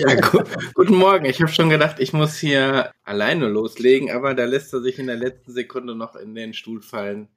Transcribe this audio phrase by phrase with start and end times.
[0.00, 0.42] Ja, gu
[0.74, 1.24] guten Morgen.
[1.26, 5.06] Ich habe schon gedacht, ich muss hier alleine loslegen, aber da lässt er sich in
[5.06, 7.28] der letzten Sekunde noch in den Stuhl fallen.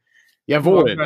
[0.45, 0.97] Jawohl.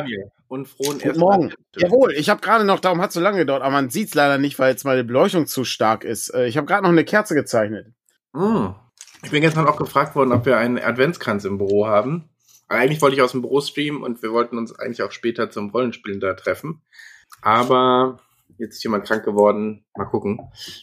[0.48, 1.54] Und frohen Guten Morgen.
[1.76, 4.14] Jawohl, ich habe gerade noch, darum hat es so lange gedauert, aber man sieht es
[4.14, 6.32] leider nicht, weil jetzt meine Beleuchtung zu stark ist.
[6.34, 7.88] Äh, Ich habe gerade noch eine Kerze gezeichnet.
[8.34, 8.74] Hm.
[9.24, 12.28] Ich bin gestern auch gefragt worden, ob wir einen Adventskranz im Büro haben.
[12.68, 15.50] Aber Eigentlich wollte ich aus dem Büro streamen und wir wollten uns eigentlich auch später
[15.50, 16.82] zum Rollenspielen da treffen.
[17.42, 18.18] Aber
[18.58, 19.84] jetzt ist jemand krank geworden.
[19.96, 20.40] Mal gucken.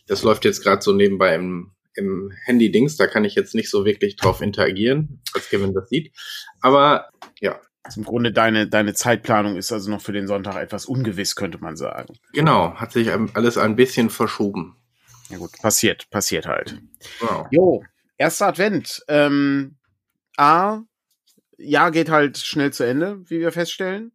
[0.08, 2.98] Das läuft jetzt gerade so nebenbei im, im Handy-Dings.
[2.98, 6.14] Da kann ich jetzt nicht so wirklich drauf interagieren, als Kevin das sieht.
[6.62, 7.60] Aber ja,
[7.96, 11.76] Im Grunde deine, deine Zeitplanung ist also noch für den Sonntag etwas ungewiss, könnte man
[11.76, 12.18] sagen.
[12.34, 12.74] genau.
[12.76, 14.76] Hat sich alles ein bisschen verschoben.
[15.30, 16.80] Ja gut, passiert, passiert halt.
[17.20, 17.48] Wow.
[17.52, 17.84] Jo,
[18.18, 19.04] erster Advent.
[19.08, 19.78] Ähm,
[20.38, 20.82] A,
[21.58, 24.12] ja, geht halt schnell zu Ende, wie wir feststellen.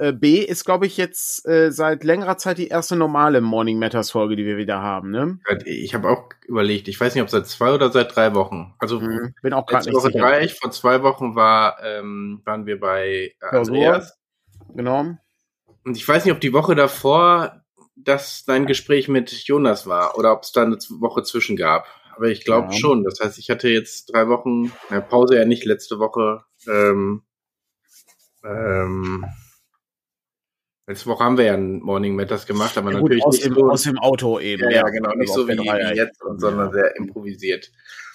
[0.00, 4.12] Äh, B ist, glaube ich, jetzt äh, seit längerer Zeit die erste normale Morning Matters
[4.12, 5.40] Folge, die wir wieder haben, ne?
[5.64, 8.74] Ich habe auch überlegt, ich weiß nicht, ob seit zwei oder seit drei Wochen.
[8.78, 9.34] Also Mhm.
[9.42, 10.20] Bin auch gerade nicht Woche sicher.
[10.20, 13.56] drei, vor zwei Wochen war, ähm, waren wir bei äh.
[13.56, 14.16] Andreas.
[14.74, 15.16] Genau.
[15.84, 17.62] Und ich weiß nicht, ob die Woche davor
[17.96, 21.86] das dein Gespräch mit Jonas war oder ob es da eine Woche zwischen gab.
[22.14, 22.78] Aber ich glaube Ja.
[22.78, 23.02] schon.
[23.02, 26.44] Das heißt, ich hatte jetzt drei Wochen, na, Pause ja nicht, letzte Woche.
[26.68, 27.22] Ähm,
[28.44, 29.24] ähm,
[30.88, 33.46] letzte Woche haben wir ja ein Morning Matters gemacht, aber Ja, gut, natürlich aus, nicht
[33.46, 34.62] dem, so, aus dem Auto eben.
[34.64, 37.70] ja, ja, genau, nicht Also so auf der wie, wie jetzt, sondern sehr improvisiert.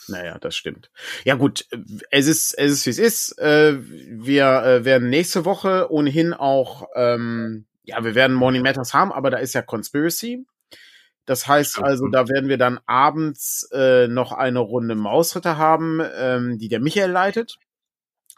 [0.07, 0.89] Naja, das stimmt.
[1.23, 1.65] Ja gut,
[2.11, 3.39] es ist, es ist wie es ist.
[3.39, 9.13] Äh, Wir äh, werden nächste Woche ohnehin auch, ähm, ja, wir werden Morning Matters haben,
[9.13, 10.45] aber da ist ja Conspiracy.
[11.25, 16.58] Das heißt also, da werden wir dann abends äh, noch eine Runde Mausritter haben, ähm,
[16.58, 17.59] die der Michael leitet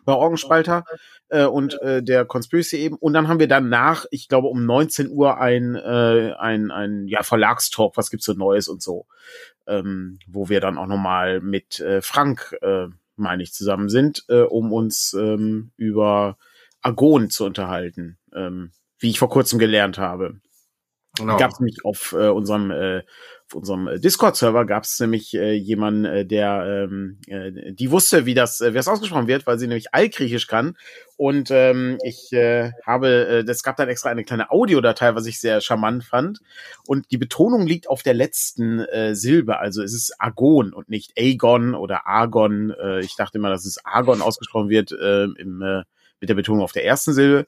[0.06, 0.86] bei Orgenspalter
[1.30, 2.96] äh, und äh, der Conspiracy eben.
[2.96, 7.24] Und dann haben wir danach, ich glaube, um 19 Uhr ein, äh, ein, ein ja,
[7.24, 9.06] Verlagstalk, was gibt's so Neues und so
[9.68, 14.42] ähm, wo wir dann auch nochmal mit äh, Frank, äh, meine ich, zusammen sind, äh,
[14.42, 16.38] um uns ähm, über
[16.82, 20.40] Argon zu unterhalten, ähm, wie ich vor kurzem gelernt habe.
[21.18, 21.38] Genau.
[21.38, 23.04] Gab es nämlich auf äh, unserem äh,
[23.48, 28.26] auf unserem äh, Discord-Server gab es nämlich äh, jemanden, äh, der ähm, äh, die wusste,
[28.26, 30.76] wie das äh, wie das ausgesprochen wird, weil sie nämlich Altgriechisch kann.
[31.16, 35.40] Und ähm, ich äh, habe, äh, das gab dann extra eine kleine Audiodatei, was ich
[35.40, 36.40] sehr charmant fand.
[36.88, 41.14] Und die Betonung liegt auf der letzten äh, Silbe, also es ist Agon und nicht
[41.18, 42.72] Agon oder Argon.
[42.72, 45.84] Äh, ich dachte immer, dass es Argon ausgesprochen wird äh, im, äh,
[46.20, 47.46] mit der Betonung auf der ersten Silbe,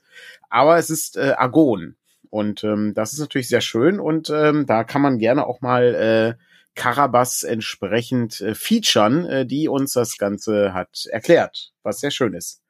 [0.50, 1.95] aber es ist äh, Agon.
[2.38, 5.96] Und ähm, das ist natürlich sehr schön und ähm, da kann man gerne auch mal
[6.38, 6.44] äh,
[6.75, 12.62] Karabas entsprechend äh, featuren, äh, die uns das Ganze hat erklärt, was sehr schön ist.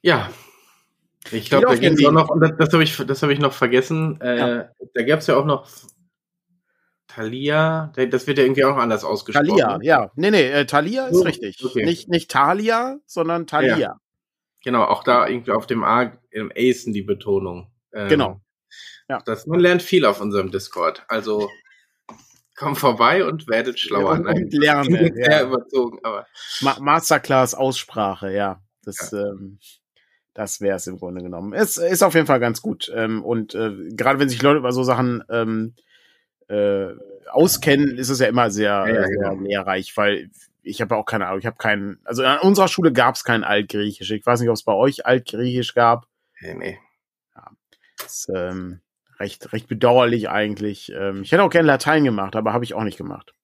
[0.00, 0.30] Ja.
[1.30, 3.52] Ich glaube, da gibt's den auch noch, das, das habe ich, das habe ich noch
[3.52, 4.18] vergessen.
[4.22, 4.68] Äh, Ja.
[4.94, 5.68] Da gab es ja auch noch
[7.08, 9.48] Thalia, das wird ja irgendwie auch anders ausgesprochen.
[9.48, 10.10] Thalia, ja.
[10.14, 11.62] Nee, nee, äh, Thalia ist Oh, richtig.
[11.62, 11.84] okay.
[11.84, 14.00] Nicht, nicht Thalia, sondern Thalia.
[14.64, 17.70] Genau, auch da irgendwie auf dem A, im Acen die Betonung.
[17.92, 18.40] Ähm, Genau.
[19.08, 19.22] Ja.
[19.24, 21.04] Das, man lernt viel auf unserem Discord.
[21.08, 21.48] Also
[22.56, 24.12] komm vorbei und werdet schlauer.
[24.12, 25.12] Und, Nein, und lernen.
[25.16, 25.42] ja.
[25.44, 26.26] überzogen, aber
[26.60, 28.60] Ma Masterclass Aussprache, ja.
[28.84, 29.58] Das, ähm,
[30.34, 31.52] das wäre es im Grunde genommen.
[31.52, 32.90] Es ist auf jeden Fall ganz gut.
[32.94, 35.74] Ähm, und äh, gerade wenn sich Leute über so Sachen ähm,
[36.48, 36.88] äh,
[37.30, 39.34] auskennen, ist es ja immer sehr, Ja, ja, sehr genau.
[39.40, 40.30] lehrreich, weil
[40.68, 43.44] ich habe auch keine Ahnung, ich habe keinen, also an unserer Schule gab es kein
[43.44, 44.10] Altgriechisch.
[44.10, 46.06] Ich weiß nicht, ob es bei euch Altgriechisch gab.
[46.40, 46.78] nee, nee.
[48.00, 48.80] Das ist ähm,
[49.18, 50.92] recht, recht bedauerlich eigentlich.
[50.94, 53.34] Ähm, ich hätte auch gerne Latein gemacht, aber habe ich auch nicht gemacht.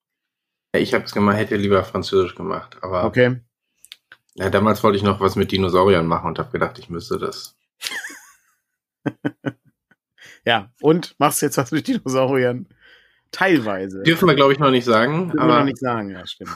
[0.72, 2.76] Ich habe es gemacht, hätte lieber Französisch gemacht.
[2.80, 3.40] Aber Okay.
[4.34, 7.56] ja, damals wollte ich noch was mit Dinosauriern machen und habe gedacht, ich müsste das.
[10.46, 12.66] Ja, und machst jetzt was mit Dinosauriern?
[13.30, 14.02] Teilweise.
[14.02, 15.30] Dürfen wir, glaube ich, noch nicht sagen.
[15.30, 16.50] Dürfen wir aber noch nicht sagen, ja, stimmt.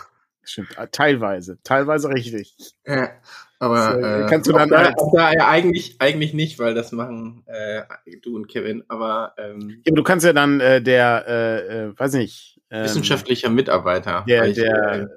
[0.49, 1.59] Stimmt, äh, teilweise.
[1.62, 2.56] Teilweise richtig.
[2.87, 3.11] Ja,
[3.59, 6.91] aber Das, äh, kannst du dann da, auch da ja eigentlich eigentlich nicht, weil das
[6.93, 7.83] machen äh,
[8.23, 11.99] du und Kevin, aber ähm, Ja, aber du kannst ja dann äh, der, äh, äh,
[11.99, 14.25] weiß nicht, ähm, wissenschaftlicher Mitarbeiter.
[14.27, 15.09] der, ich, der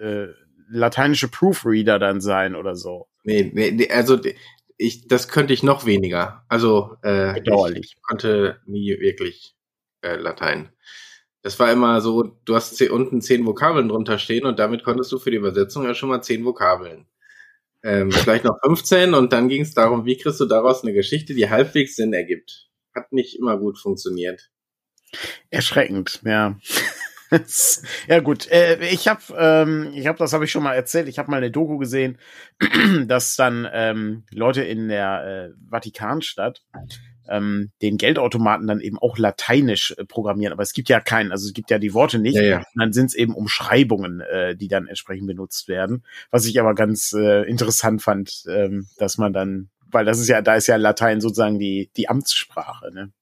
[0.00, 0.34] äh, äh,
[0.68, 3.06] lateinische Proofreader dann sein oder so.
[3.22, 4.18] nee, nee, nee, also
[4.76, 6.44] ich das könnte ich noch weniger.
[6.48, 7.94] Also äh, Bedauerlich.
[7.96, 9.54] ich konnte nie wirklich
[10.02, 10.70] äh, Latein.
[11.42, 15.10] Das war immer so, du hast zehn, unten zehn Vokabeln drunter stehen und damit konntest
[15.12, 17.06] du für die Übersetzung ja schon mal zehn Vokabeln.
[17.82, 21.34] Ähm, vielleicht noch 15 und dann ging es darum, wie kriegst du daraus eine Geschichte,
[21.34, 22.68] die halbwegs Sinn ergibt.
[22.94, 24.50] Hat nicht immer gut funktioniert.
[25.48, 26.58] Erschreckend, ja.
[28.08, 31.08] ja gut, äh, ich habe, ähm, ich habe, das habe ich schon mal erzählt.
[31.08, 32.18] Ich habe mal eine Doku gesehen,
[33.06, 36.62] dass dann ähm, Leute in der äh, Vatikanstadt
[37.30, 40.52] ähm, den Geldautomaten dann eben auch lateinisch äh, programmieren.
[40.52, 42.36] Aber es gibt ja keinen, also es gibt ja die Worte nicht.
[42.36, 42.58] Ja, ja.
[42.58, 46.04] Und dann sind es eben Umschreibungen, äh, die dann entsprechend benutzt werden.
[46.30, 50.42] Was ich aber ganz äh, interessant fand, ähm, dass man dann, weil das ist ja,
[50.42, 53.12] da ist ja Latein sozusagen die, die Amtssprache, ne?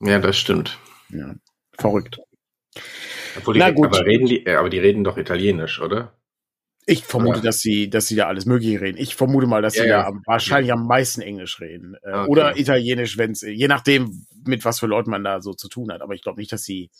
[0.00, 0.78] Ja, das stimmt.
[1.10, 1.34] Ja,
[1.78, 2.20] verrückt.
[3.36, 3.86] Obwohl die, Na gut.
[3.86, 6.12] Aber, reden äh, aber die reden doch Italienisch, oder?
[6.86, 7.44] Ich vermute, Ja.
[7.44, 8.98] dass sie, dass sie da alles Mögliche reden.
[8.98, 10.02] Ich vermute mal, dass Ja, sie ja.
[10.10, 11.94] da wahrscheinlich am meisten Englisch reden.
[12.02, 12.28] Äh, Okay.
[12.30, 16.02] Oder Italienisch, wenn's, je nachdem, mit was für Leuten man da so zu tun hat.
[16.02, 16.90] Aber ich glaube nicht, dass sie.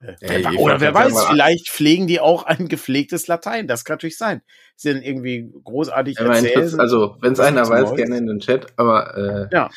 [0.00, 3.66] Äh, Ja, wer- oder wer weiß, vielleicht pflegen die auch ein gepflegtes Latein.
[3.66, 4.42] Das kann natürlich sein.
[4.76, 6.44] Sie sind irgendwie großartig erzählen.
[6.64, 7.96] interess- also, wenn es einer weiß, Neues?
[7.96, 9.70] gerne in den Chat, aber äh, Ja.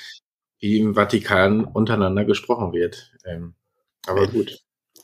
[0.59, 3.13] wie im Vatikan untereinander gesprochen wird.
[3.25, 3.55] Ähm,
[4.07, 4.59] aber Äh, gut.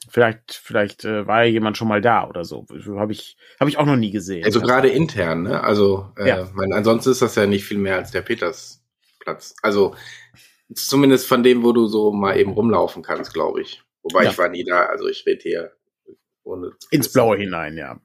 [0.10, 2.66] Vielleicht, vielleicht äh, war ja jemand schon mal da oder so.
[2.98, 4.44] Habe ich, habe ich auch noch nie gesehen.
[4.46, 5.64] Also gerade intern, ne?
[5.64, 6.50] Also, äh, Ja.
[6.54, 9.56] mein, ansonsten ist das ja nicht viel mehr als der Petersplatz.
[9.62, 9.96] Also
[10.74, 13.84] zumindest von dem, wo du so mal eben rumlaufen kannst, glaube ich.
[14.04, 14.32] Wobei Ja.
[14.32, 15.72] ich war nie da, also ich rede hier
[16.44, 17.12] ohne Ins.
[17.12, 18.00] Blaue hinein, ja.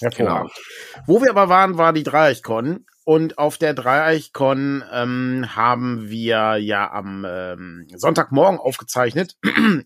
[0.00, 0.52] Hervorragend.
[0.52, 1.02] Genau.
[1.06, 2.84] Wo wir aber waren, war die Dreieichkon.
[3.04, 9.36] Und auf der Dreieichkon ähm, haben wir ja am ähm, Sonntagmorgen aufgezeichnet.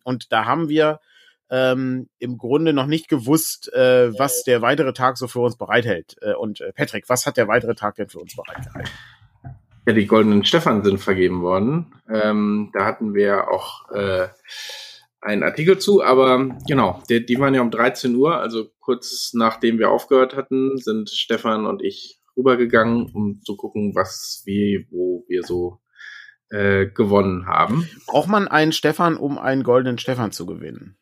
[0.05, 1.00] Und da haben wir
[1.50, 6.17] ähm, im Grunde noch nicht gewusst, äh, was der weitere Tag so für uns bereithält.
[6.20, 8.91] Äh, und äh, Patrick, was hat der weitere Tag denn für uns bereitgehalten?
[9.87, 11.94] Ja, die goldenen Stefan sind vergeben worden.
[12.08, 14.29] Ähm, da hatten wir auch äh,
[15.20, 19.79] einen Artikel zu, aber genau, die, die waren ja um 13 Uhr, also kurz nachdem
[19.79, 25.43] wir aufgehört hatten, sind Stefan und ich rübergegangen, um zu gucken, was, wie, wo wir
[25.43, 25.81] so
[26.50, 27.88] äh, gewonnen haben.
[28.06, 30.97] Braucht man einen Stefan, um einen goldenen Stefan zu gewinnen?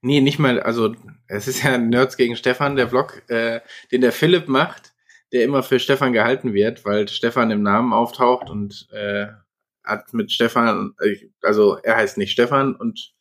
[0.00, 0.94] Nee, nicht mal, also
[1.26, 3.60] es ist ja Nerds gegen Stefan, der Vlog, äh,
[3.90, 4.92] den der Philipp macht,
[5.32, 9.26] der immer für Stefan gehalten wird, weil Stefan im Namen auftaucht und äh,
[9.84, 13.12] hat mit Stefan, äh, also er heißt nicht Stefan und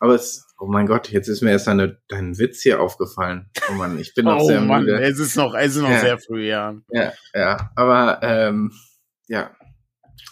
[0.00, 3.50] aber es, oh mein Gott, jetzt ist mir erst deine, dein Witz hier aufgefallen.
[3.68, 5.00] Oh Mann, ich bin noch oh sehr Mann, müde.
[5.02, 6.00] es ist noch, es ist noch Ja.
[6.00, 6.76] sehr früh, ja.
[6.90, 8.72] Ja, ja, aber ähm,
[9.26, 9.50] ja,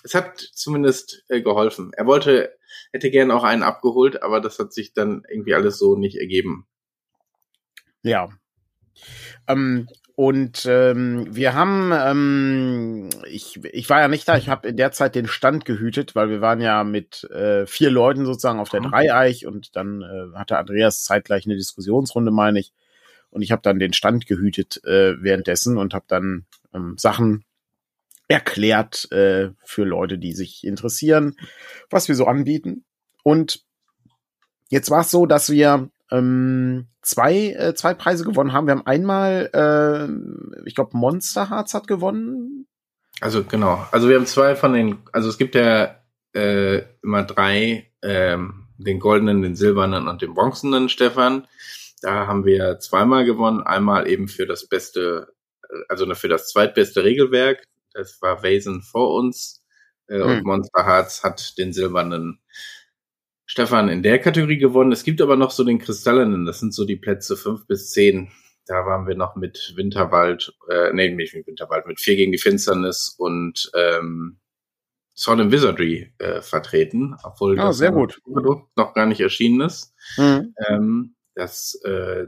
[0.04, 1.92] es hat zumindest äh, geholfen.
[1.94, 2.55] Er wollte,
[2.96, 6.66] hätte gern auch einen abgeholt, aber das hat sich dann irgendwie alles so nicht ergeben.
[8.02, 8.28] Ja.
[9.46, 14.78] Ähm, und ähm, wir haben, ähm, ich, ich war ja nicht da, ich habe in
[14.78, 18.70] der Zeit den Stand gehütet, weil wir waren ja mit äh, vier Leuten sozusagen auf
[18.70, 18.90] der Mhm.
[18.90, 22.72] Dreieich und dann äh, hatte Andreas zeitgleich eine Diskussionsrunde, meine ich.
[23.28, 27.44] Und ich habe dann den Stand gehütet äh, währenddessen und habe dann ähm, Sachen
[28.28, 31.36] erklärt äh, für Leute, die sich interessieren,
[31.90, 32.84] was wir so anbieten.
[33.22, 33.64] Und
[34.68, 38.66] jetzt war es so, dass wir ähm, zwei, äh, zwei Preise gewonnen haben.
[38.66, 42.66] Wir haben einmal, äh, ich glaube, Monster Hearts hat gewonnen.
[43.20, 43.86] Also genau.
[43.92, 45.96] Also wir haben zwei von den, also es gibt ja
[46.34, 51.46] äh, immer drei, ähm, den goldenen, den silbernen und den bronzenen Stefan.
[52.02, 53.62] Da haben wir zweimal gewonnen.
[53.62, 55.28] Einmal eben für das beste,
[55.88, 57.64] also für das zweitbeste Regelwerk.
[57.96, 59.62] Das war Vasen vor uns.
[60.08, 60.22] Äh, Hm.
[60.38, 62.40] Und Monster Hearts hat den silbernen
[63.46, 64.92] Stefan in der Kategorie gewonnen.
[64.92, 66.46] Es gibt aber noch so den kristallenen.
[66.46, 68.30] Das sind so die Plätze fünf bis zehn.
[68.66, 72.38] Da waren wir noch mit Winterwald, äh, nee, nicht mit Winterwald, mit Vier gegen die
[72.38, 74.40] Finsternis und ähm,
[75.16, 78.20] Sword and Wizardry äh, vertreten, obwohl Ah, das sehr gut.
[78.24, 79.94] Produkt noch gar nicht erschienen ist.
[80.68, 82.26] Ähm, das, äh,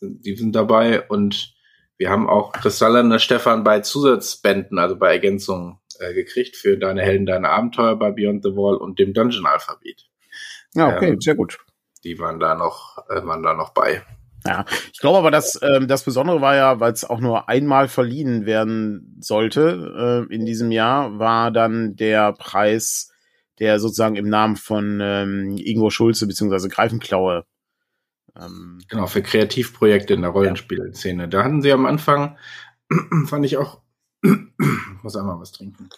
[0.00, 1.54] die sind dabei und
[1.98, 7.26] wir haben auch kristallene Stefan bei Zusatzbänden, also bei Ergänzungen äh, gekriegt für Deine Helden,
[7.26, 10.08] Deine Abenteuer bei Beyond the Wall und dem Dungeon Alphabet.
[10.74, 11.58] Ja, okay, Ähm, sehr gut.
[12.04, 14.02] Die waren da noch, äh, waren da noch bei.
[14.46, 17.88] Ja, ich glaube aber, dass ähm, das Besondere war ja, weil es auch nur einmal
[17.88, 23.10] verliehen werden sollte äh, in diesem Jahr, war dann der Preis,
[23.58, 27.44] der sozusagen im Namen von ähm, Ingo Schulze beziehungsweise Greifenklaue
[28.38, 31.28] ähm, Genau, für Kreativprojekte in der Rollenspielszene.
[31.28, 32.38] Da hatten sie am Anfang,
[33.26, 33.80] fand ich auch,
[34.22, 34.32] ich
[35.02, 35.88] muss einmal was trinken.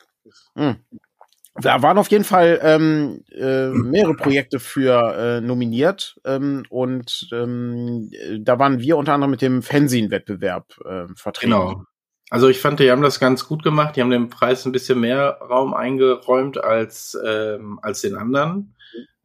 [1.54, 8.08] Da waren auf jeden Fall ähm, äh, mehrere Projekte für äh, nominiert ähm, und ähm,
[8.12, 11.52] äh, da waren wir unter anderem mit dem Fanzine-Wettbewerb äh, vertreten.
[11.52, 11.84] Genau.
[12.30, 13.96] Also ich fand, die haben das ganz gut gemacht.
[13.96, 18.76] Die haben dem Preis ein bisschen mehr Raum eingeräumt als, ähm, als den anderen,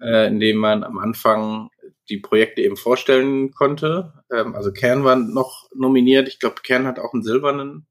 [0.02, 1.70] äh, indem man am Anfang
[2.10, 4.14] die Projekte eben vorstellen konnte.
[4.32, 6.28] Ähm, also Kern war noch nominiert.
[6.28, 7.88] Ich glaube, Kern hat auch einen silbernen,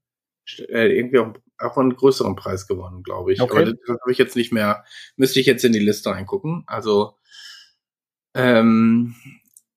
[0.68, 3.40] äh, irgendwie auch, auch einen größeren Preis gewonnen, glaube ich.
[3.40, 3.56] Okay.
[3.56, 4.84] Aber das, das habe ich jetzt nicht mehr,
[5.16, 6.64] müsste ich jetzt in die Liste reingucken.
[6.66, 7.16] Also
[8.34, 9.14] ähm,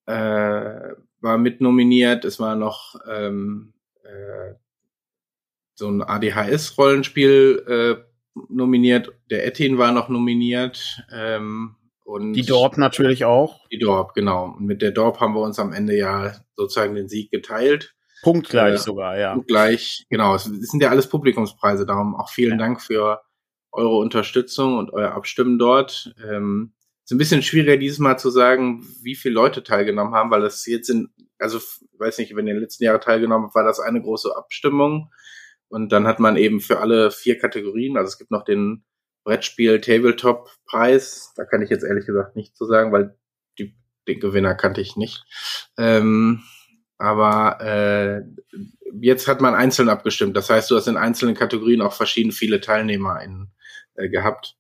[0.06, 2.26] äh, war mit nominiert.
[2.26, 4.54] Es war noch ähm, äh,
[5.74, 8.08] so ein ADHS-Rollenspiel äh,
[8.50, 11.04] nominiert, der Ettin war noch nominiert.
[11.12, 11.76] Ähm,
[12.08, 13.68] und die Dorp natürlich auch.
[13.68, 14.56] Die Dorp, genau.
[14.58, 17.96] Und mit der Dorp haben wir uns am Ende ja sozusagen den Sieg geteilt.
[18.24, 19.34] Punktgleich äh, sogar, ja.
[19.34, 20.36] Punktgleich, genau.
[20.36, 22.66] Es sind ja alles Publikumspreise, darum auch vielen ja.
[22.66, 23.20] Dank für
[23.74, 26.16] eure Unterstützung und euer Abstimmen dort.
[26.26, 26.72] Ähm,
[27.04, 30.66] ist ein bisschen schwieriger dieses Mal zu sagen, wie viele Leute teilgenommen haben, weil das
[30.66, 31.10] jetzt sind,
[31.40, 31.60] also
[32.00, 35.12] weiß nicht, wenn ihr in den letzten Jahren teilgenommen habt, war das eine große Abstimmung.
[35.68, 38.86] Und dann hat man eben für alle vier Kategorien, also es gibt noch den
[39.28, 43.14] Brettspiel Tabletop Preis, da kann ich jetzt ehrlich gesagt nicht zu sagen, weil
[43.60, 43.76] die,
[44.08, 45.26] den Gewinner kannte ich nicht.
[45.78, 46.44] Ähm,
[46.98, 48.22] aber äh,
[49.02, 50.38] jetzt hat man einzeln abgestimmt.
[50.38, 53.52] Das heißt, du hast in einzelnen Kategorien auch verschieden viele Teilnehmer in,
[53.96, 54.56] äh, gehabt.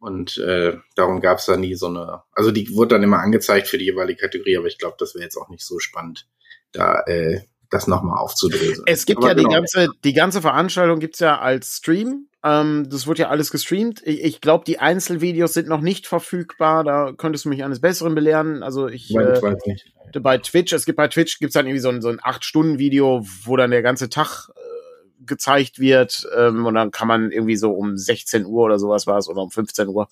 [0.00, 3.68] Und äh, darum gab es da nie so eine, also die wurde dann immer angezeigt
[3.68, 6.28] für die jeweilige Kategorie, aber ich glaube, das wäre jetzt auch nicht so spannend,
[6.72, 8.84] da äh, das nochmal aufzudröseln.
[8.86, 9.48] Es gibt aber ja genau.
[9.48, 12.28] die ganze, die ganze Veranstaltung gibt's ja als Stream.
[12.44, 14.00] Ähm, das wird ja alles gestreamt.
[14.04, 16.84] Ich, ich glaube, die Einzelvideos sind noch nicht verfügbar.
[16.84, 18.62] Da könntest du mich eines Besseren belehren.
[18.62, 19.92] Also ich, Nein, ich äh, weiß nicht.
[20.20, 22.78] bei Twitch, es gibt bei Twitch gibt's dann irgendwie so ein, so ein acht Stunden
[22.78, 26.28] Video, wo dann der ganze Tag äh, gezeigt wird.
[26.36, 29.42] Ähm, und dann kann man irgendwie so um 16 Uhr oder sowas war es oder
[29.42, 30.08] um 15 Uhr.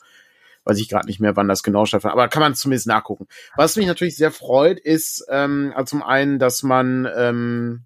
[0.67, 2.13] Weiß ich gerade nicht mehr, wann das genau stattfindet.
[2.13, 3.27] Aber kann man zumindest nachgucken.
[3.57, 7.85] Was mich natürlich sehr freut, ist ähm, also zum einen, dass man ähm,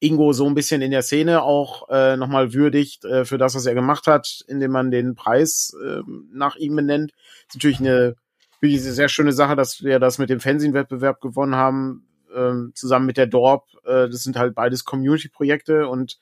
[0.00, 3.66] Ingo so ein bisschen in der Szene auch äh, nochmal würdigt äh, für das, was
[3.66, 7.12] er gemacht hat, indem man den Preis äh, nach ihm benennt.
[7.46, 8.14] Ist natürlich eine
[8.60, 13.06] wirklich eine sehr schöne Sache, dass wir das mit dem Fernsehwettbewerb gewonnen haben, ähm, zusammen
[13.06, 13.66] mit der Dorp.
[13.84, 16.18] Äh, das sind halt beides Community-Projekte und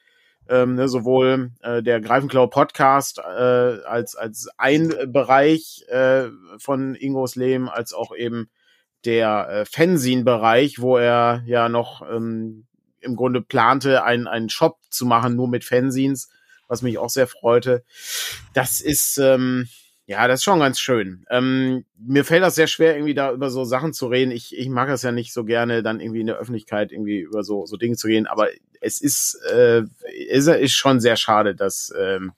[0.48, 7.36] ähm, ne, sowohl äh, der Greifenklau Podcast äh, als als ein Bereich äh, von Ingos
[7.36, 8.48] Leben als auch eben
[9.04, 12.66] der äh, Fanzine-Bereich, wo er ja noch ähm,
[13.00, 16.28] im Grunde plante, einen, einen Shop zu machen, nur mit Fanzines,
[16.68, 17.84] was mich auch sehr freute.
[18.52, 19.68] Das ist, ähm,
[20.06, 21.26] ja, das ist schon ganz schön.
[21.30, 24.30] Ähm, mir fällt das sehr schwer, irgendwie da über so Sachen zu reden.
[24.30, 27.42] Ich, ich mag es ja nicht so gerne, dann irgendwie in der Öffentlichkeit irgendwie über
[27.42, 28.48] so, so Dinge zu gehen, aber
[28.80, 29.82] es ist, äh,
[30.28, 32.32] ist, ist schon sehr schade, dass, ähm,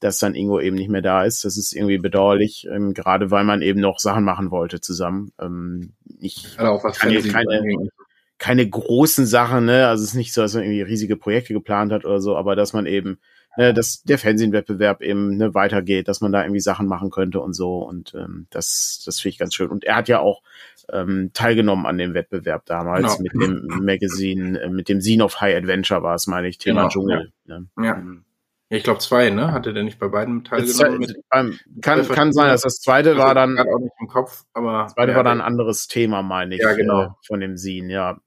[0.00, 1.44] dass dann Ingo eben nicht mehr da ist.
[1.44, 5.32] Das ist irgendwie bedauerlich, ähm, gerade weil man eben noch Sachen machen wollte zusammen.
[5.40, 7.90] Ähm, ich ja, kann jetzt keine,
[8.38, 9.86] keine großen Sachen, ne?
[9.86, 12.56] Also es ist nicht so, dass man irgendwie riesige Projekte geplant hat oder so, aber
[12.56, 13.20] dass man eben
[13.56, 17.54] äh, dass der Fernsehwettbewerb eben ne, weitergeht, dass man da irgendwie Sachen machen könnte und
[17.54, 17.78] so.
[17.78, 19.68] Und ähm, das, das finde ich ganz schön.
[19.68, 20.42] Und er hat ja auch
[20.92, 23.22] ähm, teilgenommen an dem Wettbewerb damals genau.
[23.22, 26.82] mit dem Magazine, äh, mit dem Scene of High Adventure war es, meine ich, Thema
[26.82, 27.32] genau, Dschungel.
[27.46, 27.58] Ja.
[27.58, 27.66] Ne?
[27.82, 27.94] ja.
[27.96, 28.24] Mhm.
[28.70, 29.52] Ja, ich glaube zwei, ne?
[29.52, 30.98] Hatte der nicht bei beiden teilgenommen?
[30.98, 34.82] Mit ähm, kann kann sein, dass das zweite war dann auch nicht im Kopf, aber
[34.82, 37.02] das zweite ja, war dann ein anderes Thema, meine ich, ja, genau.
[37.02, 38.20] Äh, von dem Scene, ja.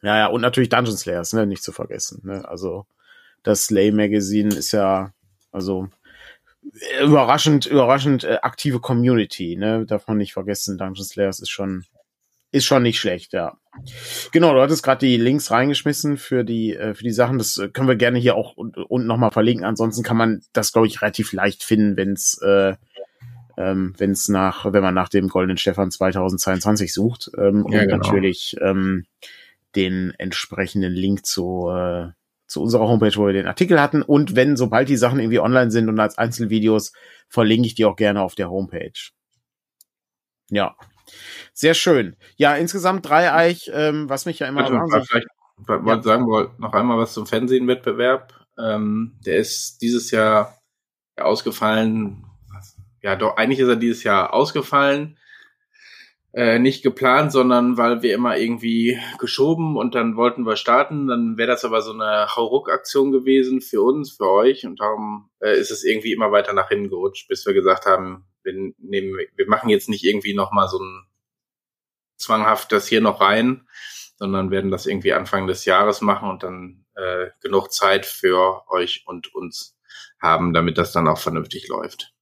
[0.00, 2.48] Ja, ja, und natürlich Dungeon Slayers, ne, nicht zu vergessen, ne?
[2.48, 2.86] Also
[3.42, 5.12] das Slay Magazine ist ja,
[5.50, 5.88] also
[7.02, 9.84] überraschend, überraschend äh, aktive Community, ne?
[9.86, 10.78] Darf man nicht vergessen.
[10.78, 11.84] Dungeon Slayers ist schon,
[12.52, 13.56] ist schon nicht schlecht, ja.
[14.32, 17.38] Genau, du hattest gerade die Links reingeschmissen für die, äh, für die Sachen.
[17.38, 19.64] Das äh, können wir gerne hier auch unten nochmal verlinken.
[19.64, 22.74] Ansonsten kann man das, glaube ich, relativ leicht finden, wenn es äh,
[23.56, 27.88] ähm, wenn es nach, wenn man nach dem Goldenen Stefan 2022 sucht ähm, ja, und
[27.88, 27.96] genau.
[27.96, 29.04] natürlich ähm,
[29.76, 32.08] den entsprechenden Link zu äh,
[32.52, 34.02] zu unserer Homepage, wo wir den Artikel hatten.
[34.02, 36.92] Und wenn, sobald die Sachen irgendwie online sind und als Einzelvideos,
[37.28, 38.92] verlinke ich die auch gerne auf der Homepage.
[40.50, 40.76] Ja.
[41.52, 42.16] Sehr schön.
[42.36, 45.08] Ja, insgesamt Dreieich, ähm, was mich ja immer Warte, wahnsinnig...
[45.08, 45.26] Vielleicht
[45.86, 46.02] ja.
[46.02, 48.32] sagen wir noch einmal was zum Fernsehenwettbewerb.
[48.58, 50.58] Ähm, der ist dieses Jahr
[51.16, 52.24] ausgefallen.
[53.00, 55.18] Ja, doch, eigentlich ist er dieses Jahr ausgefallen
[56.32, 61.06] äh, nicht geplant, sondern weil wir immer irgendwie geschoben und dann wollten wir starten.
[61.06, 65.58] Dann wäre das aber so eine Hauruck-Aktion gewesen für uns, für euch und darum äh,
[65.58, 69.48] ist es irgendwie immer weiter nach hinten gerutscht, bis wir gesagt haben, wir, nehmen, wir
[69.48, 71.06] machen jetzt nicht irgendwie nochmal so ein
[72.16, 73.66] zwanghaft das hier noch rein,
[74.16, 79.04] sondern werden das irgendwie Anfang des Jahres machen und dann äh, genug Zeit für euch
[79.06, 79.76] und uns
[80.20, 82.14] haben, damit das dann auch vernünftig läuft.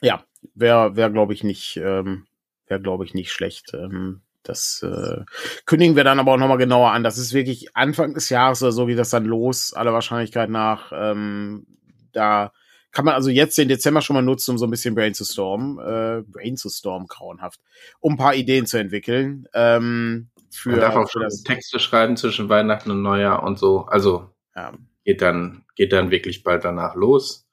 [0.00, 0.24] Ja,
[0.54, 2.26] wäre, wär, glaube ich, nicht, ähm,
[2.66, 3.72] wäre, glaube ich, nicht schlecht.
[3.74, 5.24] Ähm, das äh,
[5.64, 7.02] kündigen wir dann aber auch nochmal genauer an.
[7.02, 10.92] Das ist wirklich Anfang des Jahres oder so geht das dann los, aller Wahrscheinlichkeit nach.
[10.94, 11.66] Ähm,
[12.12, 12.52] da
[12.92, 15.24] kann man also jetzt den Dezember schon mal nutzen, um so ein bisschen Brain zu
[15.24, 17.60] stormen, äh, Brain zu stormen, grauenhaft,
[18.00, 19.48] um ein paar Ideen zu entwickeln.
[19.54, 23.86] Ähm, für, man darf auch schon das Texte schreiben zwischen Weihnachten und Neujahr und so.
[23.86, 24.72] Also ja.
[25.04, 27.43] geht dann geht dann wirklich bald danach los.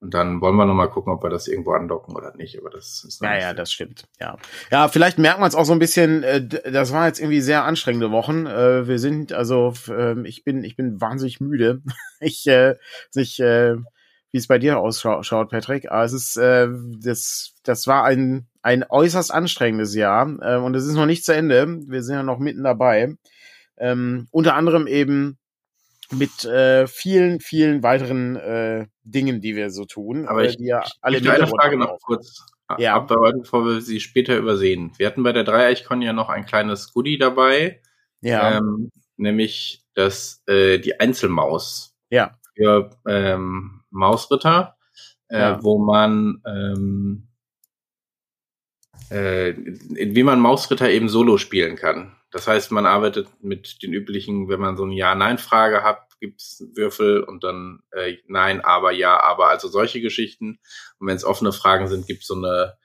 [0.00, 2.58] Und dann wollen wir nochmal gucken, ob wir das irgendwo andocken oder nicht.
[2.58, 4.04] Aber das ist Ja, ja, das stimmt.
[4.18, 4.38] Ja.
[4.70, 7.64] Ja, vielleicht merkt man es auch so ein bisschen, äh, das war jetzt irgendwie sehr
[7.64, 8.46] anstrengende Wochen.
[8.46, 11.82] Äh, wir sind, also äh, ich bin, ich bin wahnsinnig müde.
[12.20, 12.76] ich, äh,
[13.14, 13.76] ich äh,
[14.32, 15.90] wie es bei dir ausschaut, Patrick.
[15.90, 16.68] Aber es ist, äh,
[17.00, 21.34] das, das war ein, ein äußerst anstrengendes Jahr äh, und es ist noch nicht zu
[21.34, 21.66] Ende.
[21.86, 23.14] Wir sind ja noch mitten dabei.
[23.76, 25.38] Ähm, unter anderem eben
[26.12, 30.26] mit äh, vielen, vielen weiteren äh, Dingen, die wir so tun.
[30.26, 32.44] Aber ich, die ja alle ich eine Frage noch kurz
[32.78, 32.94] ja.
[32.94, 34.92] abbereiten, bevor wir sie später übersehen.
[34.96, 37.80] Wir hatten bei der Dreieichkon ja noch ein kleines Goodie dabei.
[38.20, 38.58] Ja.
[38.58, 41.94] Ähm, nämlich das, äh, die Einzelmaus.
[42.10, 42.38] Ja.
[42.56, 44.76] Für ähm, Mausritter,
[45.28, 45.62] äh, ja.
[45.62, 47.28] wo man ähm,
[49.10, 52.16] äh, wie man Mausritter eben solo spielen kann.
[52.30, 57.22] Das heißt, man arbeitet mit den üblichen, wenn man so eine Ja-Nein-Frage hat, gibt's Würfel
[57.22, 60.60] und dann äh, Nein, aber ja, aber also solche Geschichten.
[60.98, 62.76] Und wenn es offene Fragen sind, gibt's so eine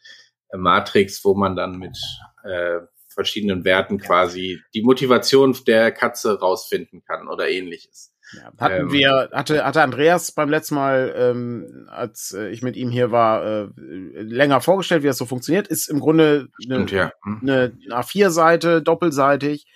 [0.49, 1.97] äh, Matrix, wo man dann mit
[2.43, 8.14] äh, verschiedenen Werten quasi die Motivation der Katze rausfinden kann oder ähnliches.
[8.33, 12.75] Ja, hatten ähm, wir, hatte, hatte Andreas beim letzten Mal, ähm, als äh, ich mit
[12.75, 15.67] ihm hier war, äh, länger vorgestellt, wie das so funktioniert.
[15.67, 17.11] Ist im Grunde eine, ja.
[17.23, 17.39] hm.
[17.43, 19.67] eine A4-Seite, doppelseitig.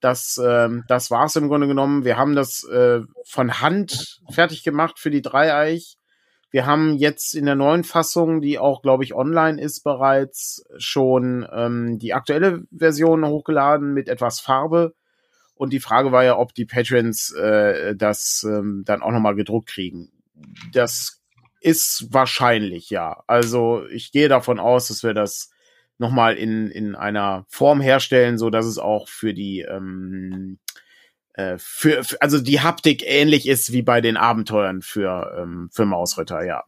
[0.00, 2.04] Das, ähm, das war's im Grunde genommen.
[2.04, 5.96] Wir haben das äh, von Hand fertig gemacht für die Dreieich.
[6.50, 11.46] Wir haben jetzt in der neuen Fassung, die auch, glaube ich, online ist, bereits schon
[11.50, 14.92] ähm, die aktuelle Version hochgeladen mit etwas Farbe
[15.62, 19.68] und die Frage war ja, ob die Patrons äh, das ähm, dann auch nochmal gedruckt
[19.68, 20.10] kriegen.
[20.72, 21.22] Das
[21.60, 23.22] ist wahrscheinlich, ja.
[23.28, 25.52] Also ich gehe davon aus, dass wir das
[25.98, 30.58] nochmal in, in einer Form herstellen, so dass es auch für die ähm,
[31.34, 35.86] äh, für, für also die Haptik ähnlich ist wie bei den Abenteuern für ähm, für
[35.86, 36.64] Mausritter, ja.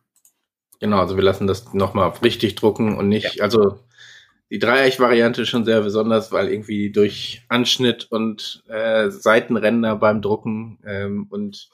[0.78, 3.42] Genau, also wir lassen das nochmal richtig drucken und nicht, ja.
[3.42, 3.80] also
[4.54, 10.78] die Dreieich-Variante ist schon sehr besonders, weil irgendwie durch Anschnitt und äh, Seitenränder beim Drucken
[10.86, 11.70] ähm, und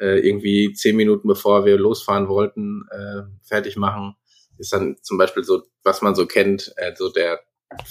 [0.00, 4.16] äh, irgendwie zehn Minuten bevor wir losfahren wollten, äh, fertig machen,
[4.56, 7.40] ist dann zum Beispiel so, was man so kennt, äh, so der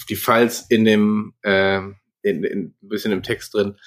[0.10, 1.82] die Files in dem äh,
[2.24, 3.78] in, in, ein bisschen im Text drin.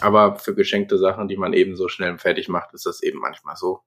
[0.00, 3.54] Aber für geschenkte Sachen, die man eben so schnell fertig macht, ist das eben manchmal
[3.54, 3.82] so.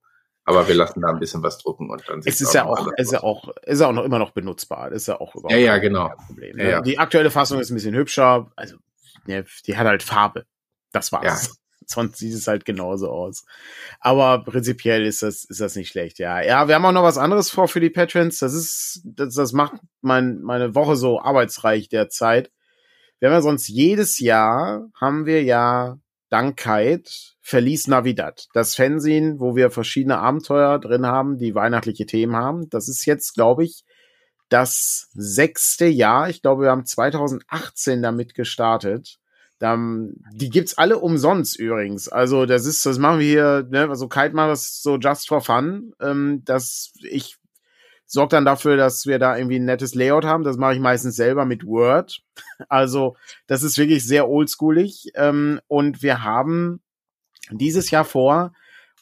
[0.47, 3.11] Aber wir lassen da ein bisschen was drucken und dann es ist ja auch, ist
[3.11, 4.89] ja auch, ist ja auch noch immer noch benutzbar.
[4.89, 6.07] Das ist ja auch überhaupt ja, ja, genau.
[6.07, 6.55] kein Problem.
[6.55, 6.63] Ne?
[6.63, 6.81] Ja, ja.
[6.81, 8.49] Die aktuelle Fassung ist ein bisschen hübscher.
[8.55, 8.77] Also,
[9.25, 10.45] ja, die hat halt Farbe.
[10.93, 11.47] Das war's.
[11.47, 11.53] Ja.
[11.85, 13.43] Sonst sieht es halt genauso aus.
[13.99, 16.41] Aber prinzipiell ist das, ist das nicht schlecht, ja.
[16.41, 18.39] Ja, wir haben auch noch was anderes vor für die Patrons.
[18.39, 22.51] Das ist, das, das macht mein, meine Woche so arbeitsreich derzeit.
[23.19, 25.97] Wir haben ja sonst jedes Jahr haben wir ja
[26.29, 28.47] Dankheit verließ Navidad.
[28.53, 32.69] Das Fernsehen, wo wir verschiedene Abenteuer drin haben, die weihnachtliche Themen haben.
[32.69, 33.85] Das ist jetzt, glaube ich,
[34.49, 36.29] das sechste Jahr.
[36.29, 39.19] Ich glaube, wir haben 2018 damit gestartet.
[39.61, 42.07] die gibt's alle umsonst übrigens.
[42.09, 45.41] Also das ist, das machen wir hier, ne, also Kite macht das so just for
[45.41, 45.93] fun.
[46.01, 47.37] Ähm, dass ich
[48.07, 50.43] sorge dann dafür, dass wir da irgendwie ein nettes Layout haben.
[50.43, 52.21] Das mache ich meistens selber mit Word.
[52.69, 53.15] Also
[53.45, 55.11] das ist wirklich sehr oldschoolig.
[55.13, 56.81] Ähm, und wir haben
[57.51, 58.53] dieses Jahr vor,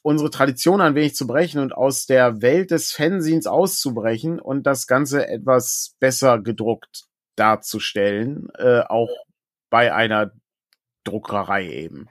[0.01, 4.87] unsere Tradition ein wenig zu brechen und aus der Welt des Fanzines auszubrechen und das
[4.87, 9.09] Ganze etwas besser gedruckt darzustellen, äh, auch
[9.69, 10.31] bei einer
[11.05, 12.07] Druckerei eben.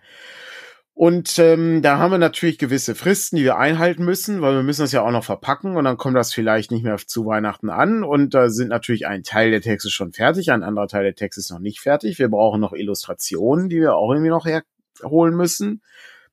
[0.97, 4.83] Und ähm, da haben wir natürlich gewisse Fristen, die wir einhalten müssen, weil wir müssen
[4.83, 8.05] das ja auch noch verpacken und dann kommt das vielleicht nicht mehr zu Weihnachten an.
[8.05, 11.41] Und da sind natürlich ein Teil der Texte schon fertig, ein anderer Teil der Texte
[11.41, 12.21] ist noch nicht fertig.
[12.21, 15.83] Wir brauchen noch Illustrationen, die wir auch irgendwie noch herholen müssen.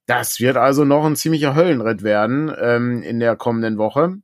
[0.05, 4.17] Das wird also noch ein ziemlicher Höllenritt werden ähm, in der kommenden Woche.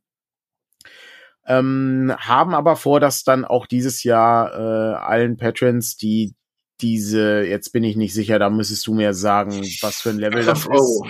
[1.46, 6.34] Ähm, haben aber vor, dass dann auch dieses Jahr äh, allen Patrons, die
[6.80, 10.44] diese, jetzt bin ich nicht sicher, da müsstest du mir sagen, was für ein Level
[10.44, 11.02] das ist.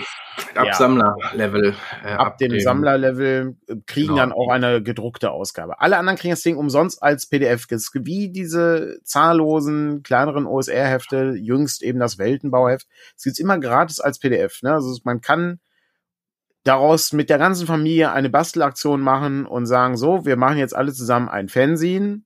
[0.55, 0.73] Ab ja.
[0.73, 1.75] Sammlerlevel.
[2.03, 3.55] Äh, ab, ab, dem, dem Sammlerlevel
[3.85, 4.17] kriegen genau.
[4.17, 5.81] dann auch eine gedruckte Ausgabe.
[5.81, 7.67] Alle anderen kriegen das Ding umsonst als PDF.
[7.93, 12.87] Wie diese zahllosen kleineren OSR-Hefte, jüngst eben das Weltenbauheft.
[13.15, 14.61] Es gibt's immer gratis als PDF.
[14.61, 14.73] Ne?
[14.73, 15.59] Also man kann
[16.63, 20.93] daraus mit der ganzen Familie eine Bastelaktion machen und sagen, so, wir machen jetzt alle
[20.93, 22.21] zusammen ein Fanzine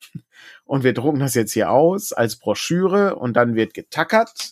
[0.65, 4.51] und wir drucken das jetzt hier aus als Broschüre und dann wird getackert.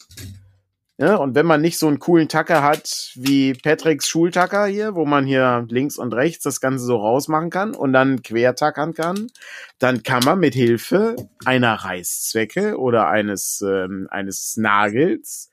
[1.01, 5.03] Ja, und wenn man nicht so einen coolen Tacker hat wie Patricks Schultacker hier, wo
[5.03, 9.31] man hier links und rechts das Ganze so rausmachen kann und dann quertackern kann,
[9.79, 15.50] dann kann man mit Hilfe einer Reißzwecke oder eines, ähm, eines Nagels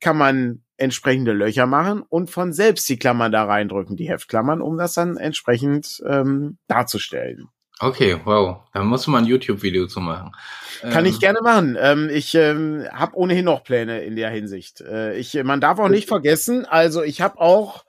[0.00, 4.78] kann man entsprechende Löcher machen und von selbst die Klammern da reindrücken, die Heftklammern, um
[4.78, 7.48] das dann entsprechend ähm, darzustellen.
[7.82, 8.58] Okay, wow.
[8.74, 10.32] Da muss man ein YouTube-Video zu machen.
[10.82, 11.78] Kann ähm, ich gerne machen.
[11.80, 14.82] Ähm, ich ähm, habe ohnehin noch Pläne in der Hinsicht.
[14.82, 17.84] Äh, ich, man darf auch nicht vergessen, also ich habe auch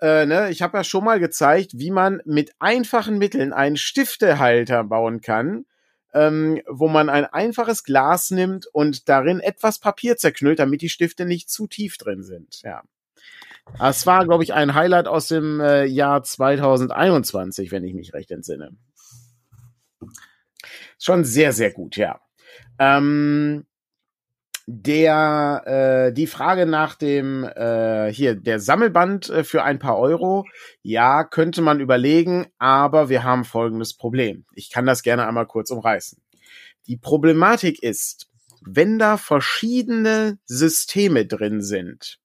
[0.00, 4.84] äh, ne, ich habe ja schon mal gezeigt, wie man mit einfachen Mitteln einen Stiftehalter
[4.84, 5.64] bauen kann,
[6.14, 11.26] ähm, wo man ein einfaches Glas nimmt und darin etwas Papier zerknüllt, damit die Stifte
[11.26, 12.62] nicht zu tief drin sind.
[12.62, 12.82] Ja.
[13.78, 18.30] Das war, glaube ich, ein Highlight aus dem äh, Jahr 2021, wenn ich mich recht
[18.30, 18.76] entsinne.
[20.98, 22.20] Schon sehr, sehr gut, ja.
[22.78, 23.66] Ähm,
[24.66, 30.46] der äh, die Frage nach dem äh, hier der Sammelband äh, für ein paar Euro,
[30.82, 34.46] ja, könnte man überlegen, aber wir haben folgendes Problem.
[34.54, 36.22] Ich kann das gerne einmal kurz umreißen.
[36.86, 38.28] Die Problematik ist,
[38.66, 42.18] wenn da verschiedene Systeme drin sind,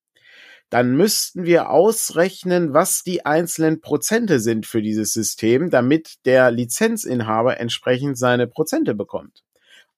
[0.69, 7.59] dann müssten wir ausrechnen, was die einzelnen Prozente sind für dieses System, damit der Lizenzinhaber
[7.59, 9.43] entsprechend seine Prozente bekommt.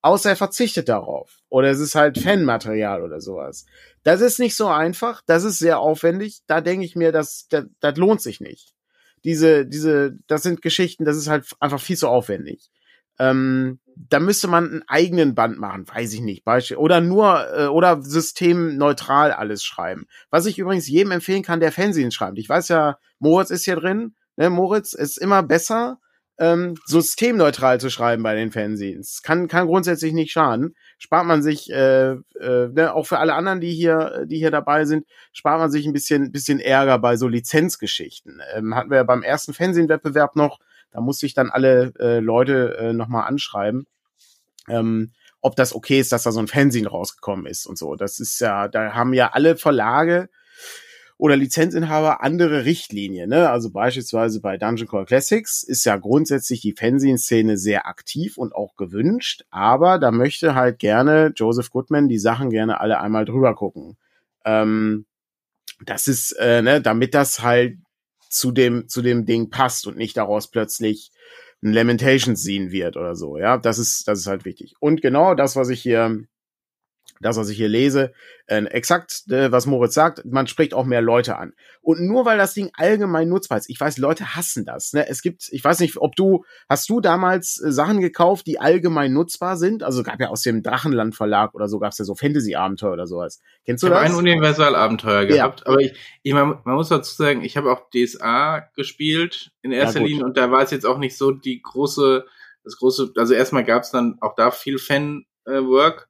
[0.02, 1.40] Außer er verzichtet darauf.
[1.50, 3.66] Oder es ist halt Fanmaterial oder sowas.
[4.04, 6.42] Das ist nicht so einfach, das ist sehr aufwendig.
[6.48, 8.74] Da denke ich mir, das, das, das lohnt sich nicht.
[9.24, 12.72] Diese, diese, das sind Geschichten, das ist halt einfach viel zu aufwendig.
[13.20, 17.68] Ähm, da müsste man einen eigenen Band machen, weiß ich nicht, Beispiel oder nur äh,
[17.68, 20.08] oder systemneutral alles schreiben.
[20.32, 22.40] Was ich übrigens jedem empfehlen kann, der Fernsehen schreibt.
[22.40, 24.16] Ich weiß ja, Moritz ist hier drin.
[24.38, 26.00] Ne, Moritz ist immer besser,
[26.38, 29.22] ähm, systemneutral zu schreiben bei den Fanzines.
[29.22, 30.76] Kann, kann grundsätzlich nicht schaden.
[30.98, 34.86] Spart man sich, äh, äh, ne, auch für alle anderen, die hier, die hier dabei
[34.86, 38.42] sind, spart man sich ein bisschen, bisschen Ärger bei so Lizenzgeschichten.
[38.56, 40.60] Ähm, hatten wir ja beim ersten Fernsehwettbewerb noch,
[40.92, 43.86] da musste ich dann alle äh, Leute äh, nochmal anschreiben.
[44.68, 47.96] Ähm, ob das okay ist, dass da so ein Fernsehen rausgekommen ist und so.
[47.96, 50.30] Das ist ja, da haben ja alle Verlage
[51.22, 53.30] oder Lizenzinhaber andere Richtlinien.
[53.30, 53.48] Ne?
[53.48, 58.76] Also beispielsweise bei Dungeon Call Classics ist ja grundsätzlich die Fanzine-Szene sehr aktiv und auch
[58.76, 63.98] gewünscht, aber da möchte halt gerne Joseph Goodman die Sachen gerne alle einmal drüber gucken.
[64.46, 65.06] Ähm,
[65.86, 67.78] das ist, äh, ne, damit das halt
[68.28, 71.12] zu dem, zu dem Ding passt und nicht daraus plötzlich
[71.62, 74.74] ein Lamentations Scene wird oder so, ja, das ist, das ist halt wichtig.
[74.80, 76.24] Und genau das, was ich hier
[77.22, 78.12] das, was ich hier lese,
[78.48, 81.54] äh, exakt, äh, was Moritz sagt, man spricht auch mehr Leute an.
[81.82, 84.94] Und nur weil das Ding allgemein nutzbar ist, ich weiß, Leute hassen das.
[84.94, 85.08] Ne?
[85.08, 89.14] Es gibt, ich weiß nicht, ob du, hast du damals äh, Sachen gekauft, die allgemein
[89.14, 89.84] nutzbar sind?
[89.84, 93.08] Also gab ja aus dem Drachenland Verlag oder so, gab es ja so Fantasy-Abenteuer oder
[93.08, 93.40] sowas.
[93.66, 94.04] Kennst du ich das?
[94.04, 95.68] Ich habe ein Universal-Abenteuer gehabt, ja.
[95.68, 100.02] aber ich, ich man, man muss dazu sagen, ich habe auch DSA gespielt in erster
[100.02, 102.26] ja, Linie und da war es jetzt auch nicht so die große,
[102.64, 106.10] das große, also erstmal gab es dann auch da viel Fan-Work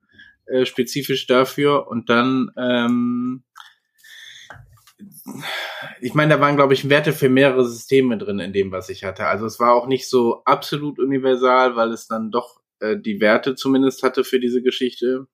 [0.51, 3.43] äh, spezifisch dafür und dann ähm,
[5.99, 9.03] ich meine, da waren, glaube ich, Werte für mehrere Systeme drin in dem, was ich
[9.03, 9.25] hatte.
[9.27, 13.55] Also es war auch nicht so absolut universal, weil es dann doch äh, die Werte
[13.55, 15.27] zumindest hatte für diese Geschichte.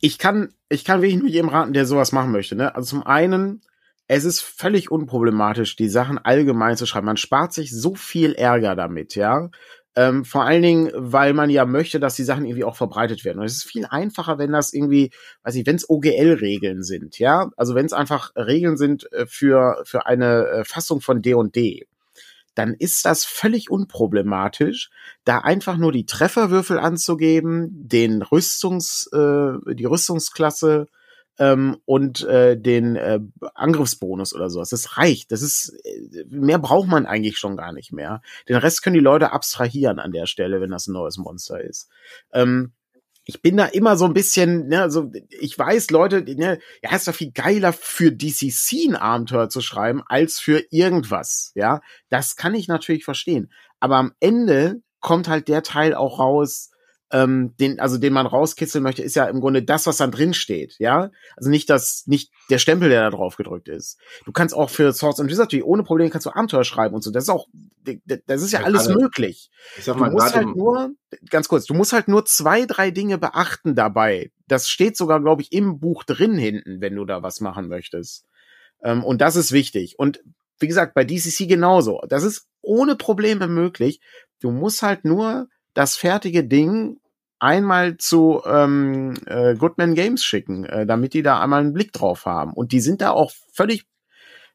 [0.00, 2.56] Ich kann, ich kann wirklich nur jedem raten, der sowas machen möchte.
[2.56, 2.74] Ne?
[2.74, 3.62] Also zum einen,
[4.08, 7.06] es ist völlig unproblematisch, die Sachen allgemein zu schreiben.
[7.06, 9.50] Man spart sich so viel Ärger damit, ja.
[9.96, 13.38] Ähm, vor allen Dingen, weil man ja möchte, dass die Sachen irgendwie auch verbreitet werden.
[13.38, 15.10] Und es ist viel einfacher, wenn das irgendwie,
[15.42, 17.50] weiß ich, wenn es OGL-Regeln sind, ja.
[17.56, 21.56] Also wenn es einfach Regeln sind äh, für, für eine äh, Fassung von D und
[21.56, 21.86] D
[22.56, 24.88] dann ist das völlig unproblematisch,
[25.24, 30.86] da einfach nur die Trefferwürfel anzugeben, den Rüstungs, äh, die Rüstungsklasse
[31.38, 33.20] ähm, und äh, den äh,
[33.54, 34.70] Angriffsbonus oder sowas.
[34.70, 35.32] Das reicht.
[35.32, 38.22] Das ist äh, mehr braucht man eigentlich schon gar nicht mehr.
[38.48, 41.88] Den Rest können die Leute abstrahieren an der Stelle, wenn das ein neues Monster ist.
[42.32, 42.72] Ähm,
[43.28, 47.08] ich bin da immer so ein bisschen, ne, also ich weiß, Leute, ne, ja, ist
[47.08, 51.80] doch viel geiler für DCC ein Abenteuer zu schreiben als für irgendwas, ja.
[52.08, 53.50] Das kann ich natürlich verstehen.
[53.80, 56.70] Aber am Ende kommt halt der Teil auch raus,
[57.12, 60.34] ähm, den, also den man rauskitzeln möchte, ist ja im Grunde das, was dann drin
[60.34, 61.10] steht, ja.
[61.36, 63.98] Also nicht das, nicht der Stempel, der da drauf gedrückt ist.
[64.24, 67.12] Du kannst auch für Swords and Wizardry ohne Probleme kannst du Abenteuer schreiben und so.
[67.12, 67.46] Das ist auch,
[68.26, 69.50] das ist ja, ja alles grade, möglich.
[69.78, 70.90] Ich sag mal, du musst halt nur,
[71.30, 74.32] ganz kurz, du musst halt nur zwei, drei Dinge beachten dabei.
[74.48, 78.24] Das steht sogar, glaube ich, im Buch drin hinten, wenn du da was machen möchtest.
[78.82, 79.96] Ähm, und das ist wichtig.
[79.98, 80.22] Und
[80.58, 82.00] wie gesagt, bei DCC genauso.
[82.08, 84.00] Das ist ohne Probleme möglich.
[84.40, 86.98] Du musst halt nur das fertige Ding
[87.38, 92.24] einmal zu ähm, äh, Goodman Games schicken, äh, damit die da einmal einen Blick drauf
[92.24, 92.54] haben.
[92.54, 93.84] Und die sind da auch völlig,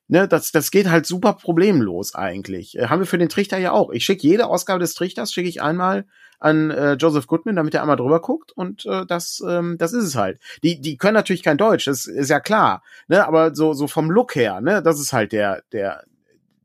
[0.08, 2.78] ne, das, das geht halt super problemlos eigentlich.
[2.78, 3.92] Äh, haben wir für den Trichter ja auch.
[3.92, 6.06] Ich schicke jede Ausgabe des Trichters, schicke ich einmal
[6.40, 10.06] an äh, Joseph Goodman, damit er einmal drüber guckt und äh, das, ähm, das ist
[10.06, 10.40] es halt.
[10.64, 14.10] Die, die können natürlich kein Deutsch, das ist ja klar, ne, aber so, so vom
[14.10, 16.04] Look her, ne, das ist halt der, der,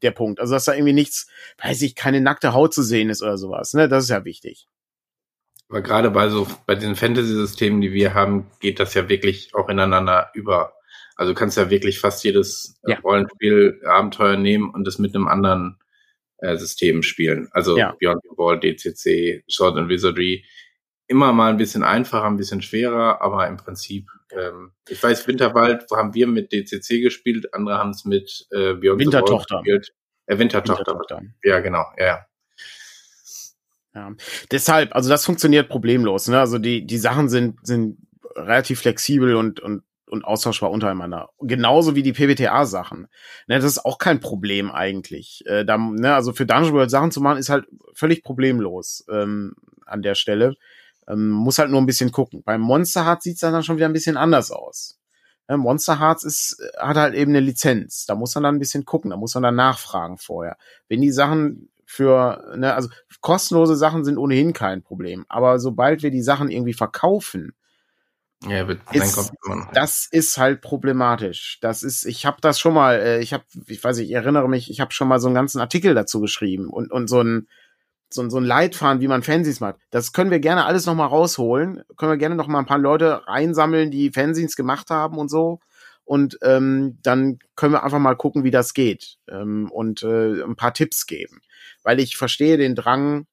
[0.02, 0.40] der Punkt.
[0.40, 1.28] Also, dass da irgendwie nichts,
[1.62, 3.74] weiß ich, keine nackte Haut zu sehen ist oder sowas.
[3.74, 3.88] Ne?
[3.88, 4.68] Das ist ja wichtig.
[5.68, 9.68] Aber gerade bei so, bei den Fantasy-Systemen, die wir haben, geht das ja wirklich auch
[9.68, 10.74] ineinander über.
[11.16, 12.98] Also du kannst ja wirklich fast jedes ja.
[13.00, 15.78] Rollenspiel, Abenteuer nehmen und das mit einem anderen
[16.38, 17.48] äh, System spielen.
[17.52, 17.96] Also ja.
[17.98, 20.44] Beyond the Ball, DCC, Sword and Wizardry.
[21.08, 25.84] Immer mal ein bisschen einfacher, ein bisschen schwerer, aber im Prinzip, ähm, ich weiß, Winterwald
[25.94, 29.62] haben wir mit DCC gespielt, andere haben es mit äh, Beyond Wintertochter.
[29.62, 29.92] gespielt.
[30.26, 30.92] Äh, Wintertochter.
[30.92, 31.22] Wintertochter.
[31.42, 32.26] Ja, genau, ja.
[33.94, 34.12] Ja.
[34.50, 36.28] Deshalb, also das funktioniert problemlos.
[36.28, 36.38] Ne?
[36.38, 37.98] Also die, die Sachen sind, sind
[38.34, 41.30] relativ flexibel und, und und austauschbar untereinander.
[41.40, 43.08] Genauso wie die PBTA-Sachen.
[43.48, 45.42] Ne, das ist auch kein Problem eigentlich.
[45.46, 49.54] Äh, da, ne, also für Dungeon World Sachen zu machen, ist halt völlig problemlos ähm,
[49.84, 50.54] an der Stelle.
[51.08, 52.42] Ähm, muss halt nur ein bisschen gucken.
[52.44, 54.98] Beim Monster Hearts sieht's dann schon wieder ein bisschen anders aus.
[55.48, 58.06] Ja, Monster Hearts ist, hat halt eben eine Lizenz.
[58.06, 60.56] Da muss man dann ein bisschen gucken, da muss man dann nachfragen vorher.
[60.88, 62.88] Wenn die Sachen für, ne, also
[63.20, 65.24] kostenlose Sachen sind ohnehin kein Problem.
[65.28, 67.54] Aber sobald wir die Sachen irgendwie verkaufen,
[68.44, 69.32] ja, wird, ist,
[69.72, 71.58] das ist halt problematisch.
[71.62, 74.48] Das ist, ich habe das schon mal, äh, ich habe, ich weiß nicht, ich erinnere
[74.48, 77.48] mich, ich habe schon mal so einen ganzen Artikel dazu geschrieben und und so ein
[78.08, 79.76] so, ein so ein Leitfaden, wie man Fanzines macht.
[79.90, 81.82] Das können wir gerne alles noch mal rausholen.
[81.96, 85.60] Können wir gerne noch mal ein paar Leute reinsammeln, die Fanzines gemacht haben und so.
[86.04, 90.54] Und ähm, dann können wir einfach mal gucken, wie das geht ähm, und äh, ein
[90.54, 91.40] paar Tipps geben,
[91.82, 93.26] weil ich verstehe den Drang,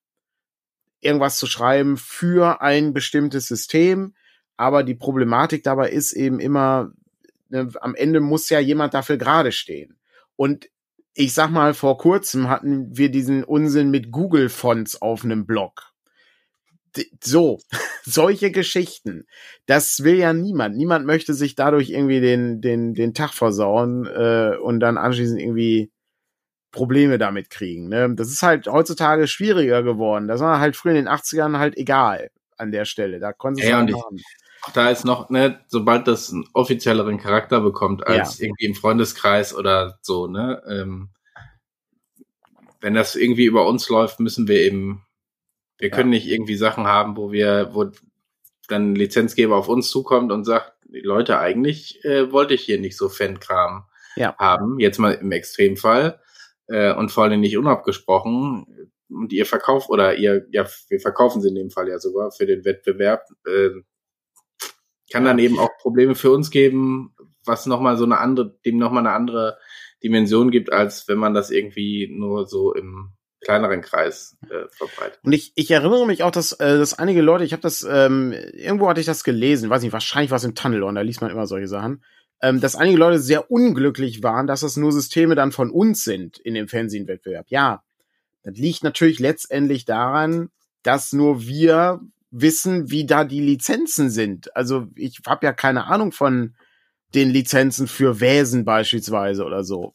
[0.99, 4.13] irgendwas zu schreiben für ein bestimmtes System
[4.57, 6.91] aber die Problematik dabei ist eben immer,
[7.49, 9.97] ne, am Ende muss ja jemand dafür gerade stehen.
[10.35, 10.69] Und
[11.15, 15.93] ich sag mal, vor kurzem hatten wir diesen Unsinn mit Google-Fonts auf einem Blog.
[17.21, 17.59] So,
[18.03, 19.25] solche Geschichten.
[19.65, 20.75] Das will ja niemand.
[20.75, 25.91] Niemand möchte sich dadurch irgendwie den, den, den Tag versauen äh, und dann anschließend irgendwie
[26.71, 27.87] Probleme damit kriegen.
[27.87, 28.13] Ne?
[28.15, 30.27] Das ist halt heutzutage schwieriger geworden.
[30.27, 33.19] Das war halt früher in den 80ern halt egal an der Stelle.
[33.19, 33.95] Da konnten sie ja, und ich,
[34.73, 38.45] da ist noch, ne, sobald das einen offizielleren Charakter bekommt als ja.
[38.45, 41.09] irgendwie im Freundeskreis oder so, ne, ähm,
[42.79, 45.05] wenn das irgendwie über uns läuft, müssen wir eben,
[45.77, 46.19] wir können ja.
[46.19, 47.91] nicht irgendwie Sachen haben, wo wir, wo
[48.67, 52.97] dann ein Lizenzgeber auf uns zukommt und sagt, Leute, eigentlich äh, wollte ich hier nicht
[52.97, 54.35] so Fankram ja.
[54.37, 56.19] haben, jetzt mal im Extremfall
[56.67, 58.89] äh, und vor allem nicht unabgesprochen.
[59.09, 62.45] Und ihr verkauft oder ihr, ja, wir verkaufen sie in dem Fall ja sogar für
[62.45, 63.23] den Wettbewerb.
[63.45, 63.69] Äh,
[65.13, 69.05] kann dann eben auch Probleme für uns geben, was nochmal so eine andere, dem nochmal
[69.05, 69.59] eine andere
[70.03, 75.19] Dimension gibt, als wenn man das irgendwie nur so im kleineren Kreis äh, verbreitet.
[75.23, 78.31] Und ich, ich erinnere mich auch, dass, äh, dass einige Leute, ich habe das, ähm,
[78.53, 81.21] irgendwo hatte ich das gelesen, weiß nicht, wahrscheinlich war es im Tunnel und da liest
[81.21, 82.03] man immer solche Sachen,
[82.41, 86.39] ähm, dass einige Leute sehr unglücklich waren, dass das nur Systeme dann von uns sind
[86.39, 87.45] in dem Fernsehwettbewerb.
[87.49, 87.83] Ja,
[88.41, 90.49] das liegt natürlich letztendlich daran,
[90.81, 92.01] dass nur wir
[92.33, 94.55] wissen, wie da die Lizenzen sind.
[94.55, 96.55] Also ich habe ja keine Ahnung von
[97.13, 99.93] den Lizenzen für Wesen beispielsweise oder so.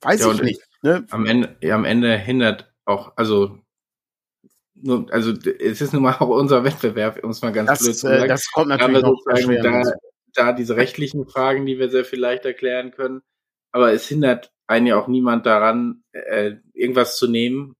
[0.00, 0.62] Weiß ja, ich nicht.
[0.82, 1.04] Ne?
[1.10, 3.58] Am Ende, ja, am Ende hindert auch, also
[4.74, 7.94] nur, also es ist nun mal auch unser Wettbewerb, um es mal ganz das, blöd
[7.96, 8.24] zu sagen.
[8.24, 9.82] Äh, das kommt natürlich noch da,
[10.32, 13.22] da diese rechtlichen Fragen, die wir sehr viel leicht erklären können.
[13.72, 17.74] Aber es hindert einen ja auch niemand daran, äh, irgendwas zu nehmen,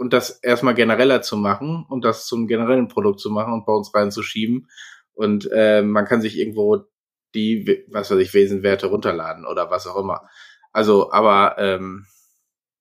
[0.00, 3.74] und das erstmal genereller zu machen und das zum generellen Produkt zu machen und bei
[3.74, 4.70] uns reinzuschieben.
[5.12, 6.86] Und äh, man kann sich irgendwo
[7.34, 10.22] die, was weiß ich, Wesenwerte runterladen oder was auch immer.
[10.72, 12.06] Also, aber ähm,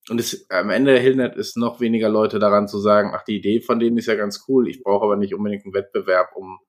[0.10, 3.60] und es, am Ende hindert es noch weniger Leute daran zu sagen, ach, die Idee
[3.60, 6.60] von denen ist ja ganz cool, ich brauche aber nicht unbedingt einen Wettbewerb, um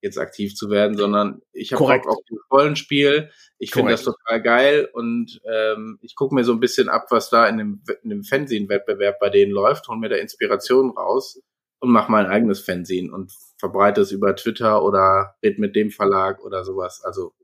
[0.00, 3.30] jetzt aktiv zu werden, sondern ich habe Bock auf das Rollenspiel.
[3.58, 7.30] Ich finde das total geil und ähm, ich gucke mir so ein bisschen ab, was
[7.30, 11.40] da in dem, in dem Fernsehen-Wettbewerb bei denen läuft, hol mir da Inspiration raus
[11.80, 16.44] und mach mein eigenes Fernsehen und verbreite es über Twitter oder red mit dem Verlag
[16.44, 17.02] oder sowas.
[17.04, 17.34] Also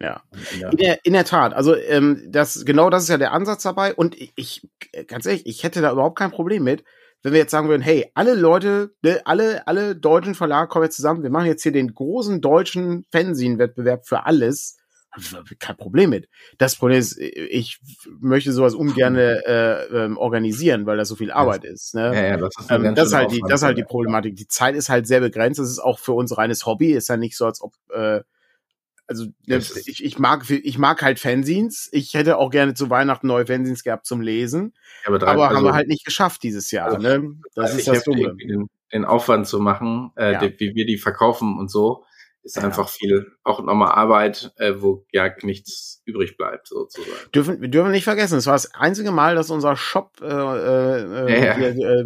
[0.00, 0.20] ja,
[0.72, 1.54] in der, in der Tat.
[1.54, 3.94] Also ähm, das genau das ist ja der Ansatz dabei.
[3.94, 4.68] Und ich, ich
[5.06, 6.82] ganz ehrlich, ich hätte da überhaupt kein Problem mit,
[7.22, 10.96] wenn wir jetzt sagen würden, hey, alle Leute, ne, alle, alle deutschen Verlage kommen jetzt
[10.96, 14.78] zusammen, wir machen jetzt hier den großen deutschen Fernsehen-Wettbewerb für alles.
[15.58, 16.28] Kein Problem mit.
[16.56, 17.80] Das Problem ist, ich
[18.18, 21.94] möchte sowas ungern äh, ähm, organisieren, weil das so viel Arbeit ist.
[21.94, 22.14] Ne?
[22.14, 24.36] Ja, ja, das ist, ähm, das halt die, das ist halt die Problematik.
[24.36, 25.60] Die Zeit ist halt sehr begrenzt.
[25.60, 26.92] Das ist auch für uns reines Hobby.
[26.92, 28.20] Ist ja nicht so, als ob äh,
[29.12, 31.88] also ich, ich mag ich mag halt Fanzines.
[31.92, 34.74] Ich hätte auch gerne zu Weihnachten neue Fanzines gehabt zum Lesen.
[35.04, 36.88] Aber, drei, aber also, haben wir halt nicht geschafft dieses Jahr.
[36.88, 37.36] Also, ne?
[37.54, 38.34] Das ist das Dumme.
[38.36, 40.40] Den, den, Aufwand zu machen, äh, ja.
[40.40, 42.04] die, wie wir die verkaufen und so.
[42.42, 42.62] Ist ja.
[42.62, 47.12] einfach viel, auch nochmal Arbeit, äh, wo ja nichts übrig bleibt, sozusagen.
[47.34, 51.46] Dürfen, wir dürfen nicht vergessen, es war das einzige Mal, dass unser Shop äh, äh,
[51.46, 52.00] ja, ja.
[52.00, 52.04] Äh,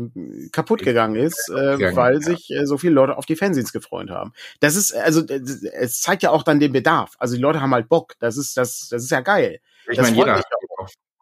[0.52, 4.10] kaputt gegangen ist, äh, gegangen, weil sich äh, so viele Leute auf die Fanzines gefreut
[4.10, 4.32] haben.
[4.60, 7.14] Das ist, also, es zeigt ja auch dann den Bedarf.
[7.18, 8.14] Also die Leute haben halt Bock.
[8.18, 9.60] Das ist, das, das ist ja geil.
[9.88, 10.42] Ich meine, jeder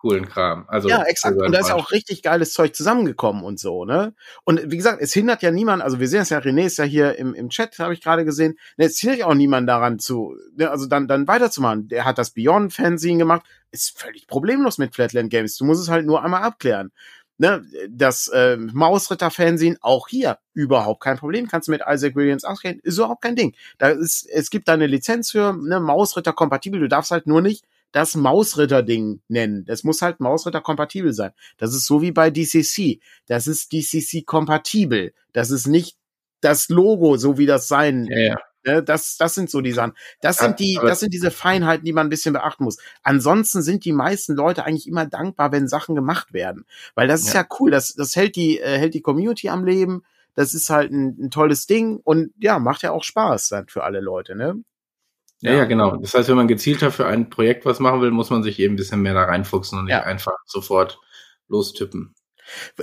[0.05, 0.67] coolen Kram.
[0.69, 1.41] Also ja, exakt.
[1.41, 4.13] Und da ist ja auch richtig geiles Zeug zusammengekommen und so, ne?
[4.45, 6.85] Und wie gesagt, es hindert ja niemand, also wir sehen es ja, René ist ja
[6.85, 9.99] hier im, im Chat, habe ich gerade gesehen, ne, es hindert ja auch niemand daran
[9.99, 11.89] zu, ne, also dann, dann weiterzumachen.
[11.89, 15.57] Der hat das Beyond-Fanzine gemacht, ist völlig problemlos mit Flatland Games.
[15.57, 16.93] Du musst es halt nur einmal abklären.
[17.39, 21.49] Ne, das äh, Mausritter-Fanzine, auch hier überhaupt kein Problem.
[21.49, 23.55] Kannst du mit Isaac Williams ausgehen, ist überhaupt kein Ding.
[23.79, 27.41] Da ist, es gibt da eine Lizenz für, ne, Mausritter kompatibel, du darfst halt nur
[27.41, 29.65] nicht das Mausritter-Ding nennen.
[29.67, 31.31] Das muss halt Mausritter-kompatibel sein.
[31.59, 33.01] Das ist so wie bei DCC.
[33.29, 35.15] Das ist DCC-kompatibel.
[35.33, 35.97] Das ist nicht
[36.41, 38.07] das Logo, so wie das sein.
[38.11, 38.37] Ja, ja.
[38.67, 39.93] Ne, das, das sind so die Sachen.
[40.21, 42.79] Das sind die, das sind diese Feinheiten, die man ein bisschen beachten muss.
[43.05, 46.65] Ansonsten sind die meisten Leute eigentlich immer dankbar, wenn Sachen gemacht werden,
[46.97, 47.71] weil das ist ja, ja cool.
[47.71, 50.03] Das, das hält die, äh, hält die Community am Leben.
[50.35, 53.85] Das ist halt ein, ein tolles Ding und ja, macht ja auch Spaß dann für
[53.85, 54.65] alle Leute, ne?
[55.45, 55.97] Ja, ja, genau.
[55.97, 58.75] Das heißt, wenn man gezielter für ein Projekt was machen will, muss man sich eben
[58.75, 60.03] ein bisschen mehr da reinfuchsen und nicht ja.
[60.03, 60.99] einfach sofort
[61.49, 62.15] lostippen.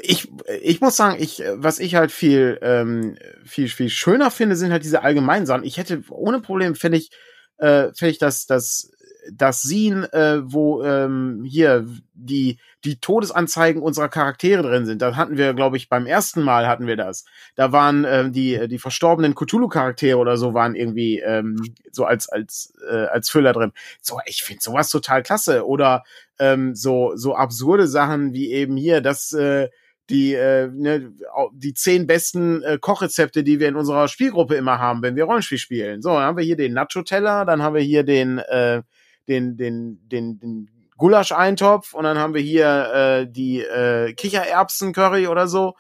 [0.02, 4.72] Ich, ich muss sagen, ich, was ich halt viel, ähm, viel, viel schöner finde, sind
[4.72, 5.64] halt diese allgemeinen Sachen.
[5.64, 7.10] Ich hätte ohne Problem, finde ich,
[7.58, 8.92] äh, finde ich das, das
[9.32, 15.02] das Scene, äh, wo ähm, hier die die Todesanzeigen unserer Charaktere drin sind.
[15.02, 17.26] Da hatten wir, glaube ich, beim ersten Mal hatten wir das.
[17.56, 22.74] Da waren ähm, die die verstorbenen Cthulhu-Charaktere oder so waren irgendwie ähm, so als als
[22.90, 23.72] äh, als Füller drin.
[24.02, 25.68] So, ich finde sowas total klasse.
[25.68, 26.04] Oder
[26.40, 29.70] ähm, so so absurde Sachen wie eben hier, dass äh,
[30.12, 31.14] die, äh, ne,
[31.54, 35.58] die zehn besten äh, Kochrezepte, die wir in unserer Spielgruppe immer haben, wenn wir Rollenspiel
[35.58, 36.02] spielen.
[36.02, 38.82] So, dann haben wir hier den Nacho-Teller, dann haben wir hier den, äh,
[39.28, 45.48] den, den, den, den Gulasch-Eintopf und dann haben wir hier äh, die äh, Kichererbsen-Curry oder
[45.48, 45.76] so.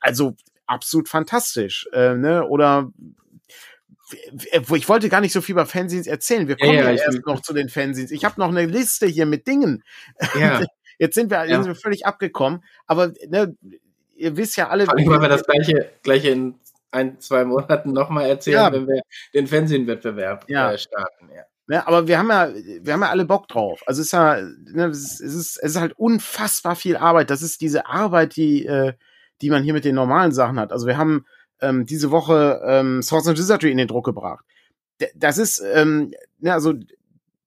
[0.00, 0.36] Also
[0.66, 1.88] absolut fantastisch.
[1.92, 2.46] Äh, ne?
[2.46, 2.92] Oder
[4.72, 6.48] ich wollte gar nicht so viel über Fanzines erzählen.
[6.48, 8.10] Wir kommen ja, ja erst noch zu den Fanzines.
[8.10, 9.84] Ich habe noch eine Liste hier mit Dingen.
[10.38, 10.62] Ja.
[10.98, 11.56] Jetzt sind wir, ja.
[11.56, 12.62] sind wir völlig abgekommen.
[12.86, 13.56] Aber ne,
[14.14, 14.84] ihr wisst ja alle.
[14.84, 16.54] Vor allem, weil wir das gleiche, gleiche in
[16.90, 18.72] ein, zwei Monaten nochmal erzählen, ja.
[18.72, 19.00] wenn wir
[19.32, 20.72] den Fanzine-Wettbewerb ja.
[20.72, 21.30] äh, starten.
[21.34, 21.42] Ja.
[21.70, 22.52] Ne, aber wir haben ja,
[22.82, 23.84] wir haben ja alle Bock drauf.
[23.86, 27.30] Also es ist ja, ne, es ist, es ist halt unfassbar viel Arbeit.
[27.30, 28.94] Das ist diese Arbeit, die, äh,
[29.40, 30.72] die man hier mit den normalen Sachen hat.
[30.72, 31.26] Also wir haben
[31.60, 34.44] ähm, diese Woche ähm, Source and Wizardry in den Druck gebracht.
[35.00, 36.74] D das ist, ähm, ne, also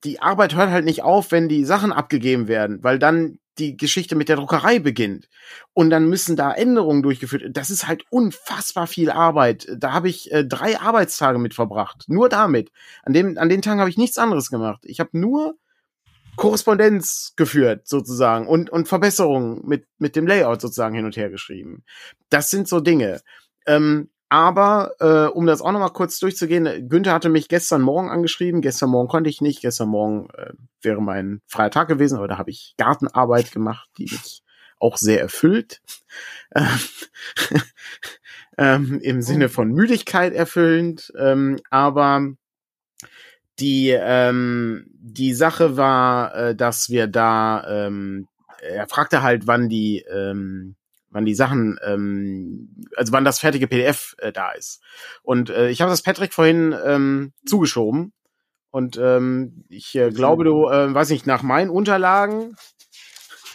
[0.05, 4.15] die Arbeit hört halt nicht auf, wenn die Sachen abgegeben werden, weil dann die Geschichte
[4.15, 5.29] mit der Druckerei beginnt.
[5.73, 7.43] Und dann müssen da Änderungen durchgeführt.
[7.51, 9.67] Das ist halt unfassbar viel Arbeit.
[9.77, 12.05] Da habe ich äh, drei Arbeitstage mit verbracht.
[12.07, 12.71] Nur damit.
[13.03, 14.81] An, dem, an den Tagen habe ich nichts anderes gemacht.
[14.85, 15.55] Ich habe nur
[16.35, 21.83] Korrespondenz geführt, sozusagen, und, und Verbesserungen mit, mit dem Layout sozusagen hin und her geschrieben.
[22.29, 23.21] Das sind so Dinge.
[23.67, 28.09] Ähm, aber äh, um das auch noch mal kurz durchzugehen, Günther hatte mich gestern Morgen
[28.09, 28.61] angeschrieben.
[28.61, 29.61] Gestern Morgen konnte ich nicht.
[29.61, 34.05] Gestern Morgen äh, wäre mein freier Tag gewesen, aber da habe ich Gartenarbeit gemacht, die
[34.05, 34.41] mich
[34.79, 35.83] auch sehr erfüllt.
[38.57, 41.13] ähm, Im Sinne von Müdigkeit erfüllend.
[41.15, 42.33] Ähm, aber
[43.59, 48.27] die, ähm, die Sache war, äh, dass wir da, ähm,
[48.63, 50.75] er fragte halt, wann die, ähm,
[51.13, 54.81] wann die Sachen, ähm, also wann das fertige PDF äh, da ist.
[55.21, 58.13] Und äh, ich habe das Patrick vorhin ähm, zugeschoben.
[58.71, 62.55] Und ähm, ich äh, glaube, du, äh, weiß nicht, nach meinen Unterlagen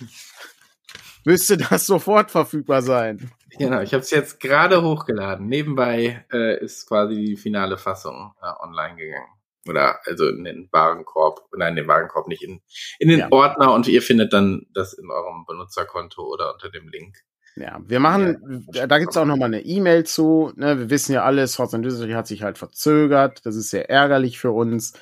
[1.25, 3.31] müsste das sofort verfügbar sein.
[3.59, 5.49] Genau, ich habe es jetzt gerade hochgeladen.
[5.49, 9.39] Nebenbei äh, ist quasi die finale Fassung äh, online gegangen.
[9.69, 12.61] Oder also in den Warenkorb, nein, in den Warenkorb nicht, in,
[12.99, 13.29] in den ja.
[13.31, 17.19] Ordner und ihr findet dann das in eurem Benutzerkonto oder unter dem Link.
[17.61, 20.53] Ja, wir machen, ja, da gibt's auch noch mal eine E-Mail zu.
[20.55, 20.79] Ne?
[20.79, 23.45] Wir wissen ja alle, Swords and Wizardry hat sich halt verzögert.
[23.45, 24.93] Das ist sehr ärgerlich für uns.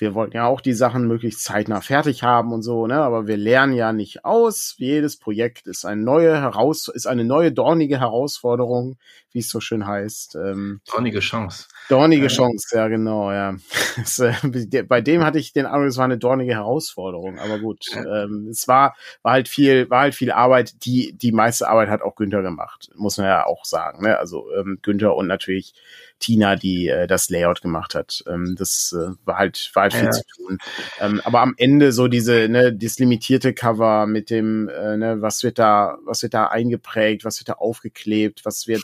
[0.00, 2.96] Wir wollten ja auch die Sachen möglichst zeitnah fertig haben und so, ne?
[2.96, 4.74] Aber wir lernen ja nicht aus.
[4.78, 8.96] Jedes Projekt ist eine neue heraus, ist eine neue dornige Herausforderung,
[9.32, 10.36] wie es so schön heißt.
[10.36, 11.66] Ähm, dornige Chance.
[11.88, 12.28] Dornige ja.
[12.28, 13.56] Chance, ja genau, ja.
[14.20, 17.38] Äh, bei dem hatte ich den Eindruck, es war eine dornige Herausforderung.
[17.38, 20.84] Aber gut, ähm, es war, war halt viel, war halt viel Arbeit.
[20.84, 24.04] Die, die meiste Arbeit hat auch Günther gemacht, muss man ja auch sagen.
[24.04, 24.18] Ne?
[24.18, 25.74] Also ähm, Günther und natürlich
[26.20, 28.22] Tina, die äh, das Layout gemacht hat.
[28.28, 30.10] Ähm, das äh, war halt, war halt viel ja.
[30.10, 30.58] zu tun.
[31.00, 35.42] Ähm, aber am Ende so diese, ne, das limitierte Cover mit dem, äh, ne, was
[35.42, 38.82] wird da, was wird da eingeprägt, was wird da aufgeklebt, was wird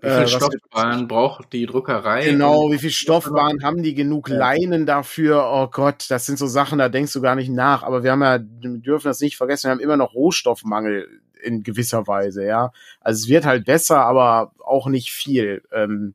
[0.00, 2.24] Wie viel äh, Stoffbahn braucht die Druckerei?
[2.24, 5.50] Genau, wie viel Stoffbahn haben die genug Leinen dafür?
[5.52, 7.82] Oh Gott, das sind so Sachen, da denkst du gar nicht nach.
[7.82, 11.08] Aber wir haben ja, wir dürfen das nicht vergessen, wir haben immer noch Rohstoffmangel
[11.42, 12.72] in gewisser Weise, ja.
[13.00, 15.62] Also es wird halt besser, aber auch nicht viel.
[15.72, 16.14] Ähm,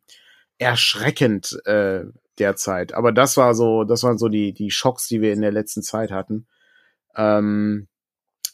[0.57, 2.03] erschreckend äh,
[2.39, 2.93] derzeit.
[2.93, 5.81] Aber das war so, das waren so die, die Schocks, die wir in der letzten
[5.81, 6.47] Zeit hatten.
[7.15, 7.87] Ähm,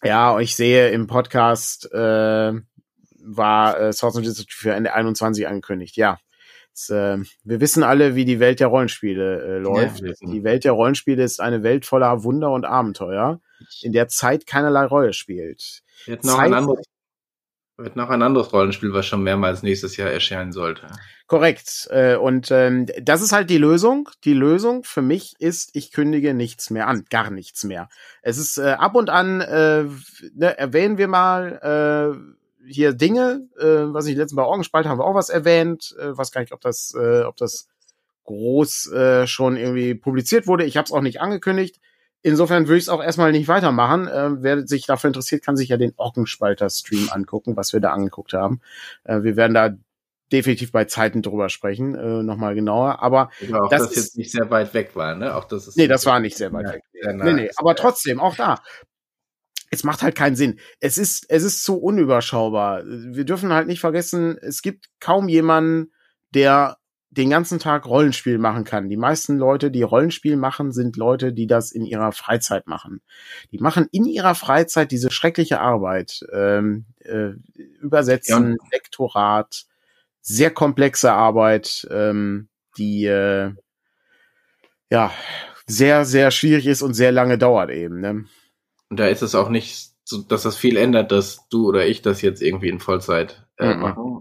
[0.03, 2.53] ja, ich sehe im Podcast äh,
[3.21, 5.97] war äh, Swords and Institute für Ende 21 angekündigt.
[5.97, 6.19] Ja,
[6.73, 10.01] es, äh, wir wissen alle, wie die Welt der Rollenspiele äh, läuft.
[10.01, 13.41] Ja, die Welt der Rollenspiele ist eine Welt voller Wunder und Abenteuer,
[13.81, 15.81] in der Zeit keinerlei Rolle spielt.
[16.05, 16.85] Wird noch, ein anderes,
[17.79, 20.87] wird noch ein anderes Rollenspiel, was schon mehrmals nächstes Jahr erscheinen sollte.
[21.27, 21.87] Korrekt.
[21.91, 24.09] Äh, und ähm, das ist halt die Lösung.
[24.25, 27.89] Die Lösung für mich ist, ich kündige nichts mehr an, gar nichts mehr.
[28.21, 29.85] Es ist äh, ab und an, äh,
[30.35, 35.05] ne, erwähnen wir mal, äh, hier Dinge, äh, was ich letztens bei Orgenspalt haben wir
[35.05, 37.67] auch was erwähnt, äh, weiß gar nicht, ob das, äh, ob das
[38.25, 40.65] groß äh, schon irgendwie publiziert wurde.
[40.65, 41.79] Ich habe es auch nicht angekündigt.
[42.21, 44.07] Insofern würde ich es auch erstmal nicht weitermachen.
[44.07, 48.33] Äh, wer sich dafür interessiert, kann sich ja den Orgenspalter-Stream angucken, was wir da angeguckt
[48.33, 48.61] haben.
[49.03, 49.75] Äh, wir werden da
[50.31, 53.01] definitiv bei Zeiten drüber sprechen, äh, nochmal genauer.
[53.01, 55.35] Aber auch das, das jetzt nicht sehr weit weg war, ne?
[55.35, 56.83] Auch das ist nee, das war nicht sehr weit ja, weg.
[57.15, 58.61] Nee, nee, aber trotzdem, auch da
[59.71, 60.59] es macht halt keinen Sinn.
[60.79, 62.83] Es ist, es ist zu unüberschaubar.
[62.85, 65.91] Wir dürfen halt nicht vergessen, es gibt kaum jemanden,
[66.33, 66.77] der
[67.11, 68.89] den ganzen Tag Rollenspiel machen kann.
[68.89, 73.01] Die meisten Leute, die Rollenspiel machen, sind Leute, die das in ihrer Freizeit machen.
[73.51, 76.25] Die machen in ihrer Freizeit diese schreckliche Arbeit.
[76.31, 77.31] Ähm, äh,
[77.81, 78.67] Übersetzen, ja.
[78.71, 79.65] Lektorat,
[80.21, 83.53] sehr komplexe Arbeit, ähm, die äh,
[84.91, 85.11] ja
[85.65, 87.99] sehr, sehr schwierig ist und sehr lange dauert eben.
[88.01, 88.25] Ne?
[88.89, 92.01] Und da ist es auch nicht so, dass das viel ändert, dass du oder ich
[92.01, 93.81] das jetzt irgendwie in Vollzeit äh, mhm.
[93.81, 94.19] machen.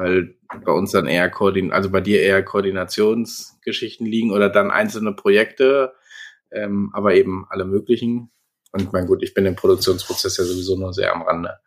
[0.00, 0.34] Weil
[0.64, 5.92] bei uns dann eher Koordin also bei dir eher Koordinationsgeschichten liegen oder dann einzelne Projekte,
[6.50, 8.30] ähm, aber eben alle möglichen.
[8.72, 11.58] Und mein gut, ich bin im Produktionsprozess ja sowieso nur sehr am Rande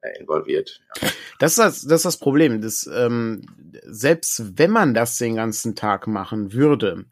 [0.00, 0.80] äh, involviert.
[1.00, 1.08] Ja.
[1.40, 2.60] Das, ist das, das ist das Problem.
[2.60, 3.42] Das, ähm,
[3.84, 7.06] selbst wenn man das den ganzen Tag machen würde,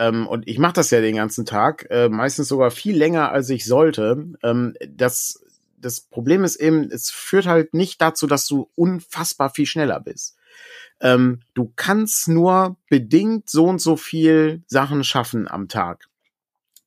[0.00, 3.50] ähm, und ich mache das ja den ganzen Tag, äh, meistens sogar viel länger, als
[3.50, 4.32] ich sollte.
[4.42, 5.44] Ähm, das,
[5.80, 10.36] das Problem ist eben, es führt halt nicht dazu, dass du unfassbar viel schneller bist.
[11.00, 16.08] Ähm, du kannst nur bedingt so und so viel Sachen schaffen am Tag.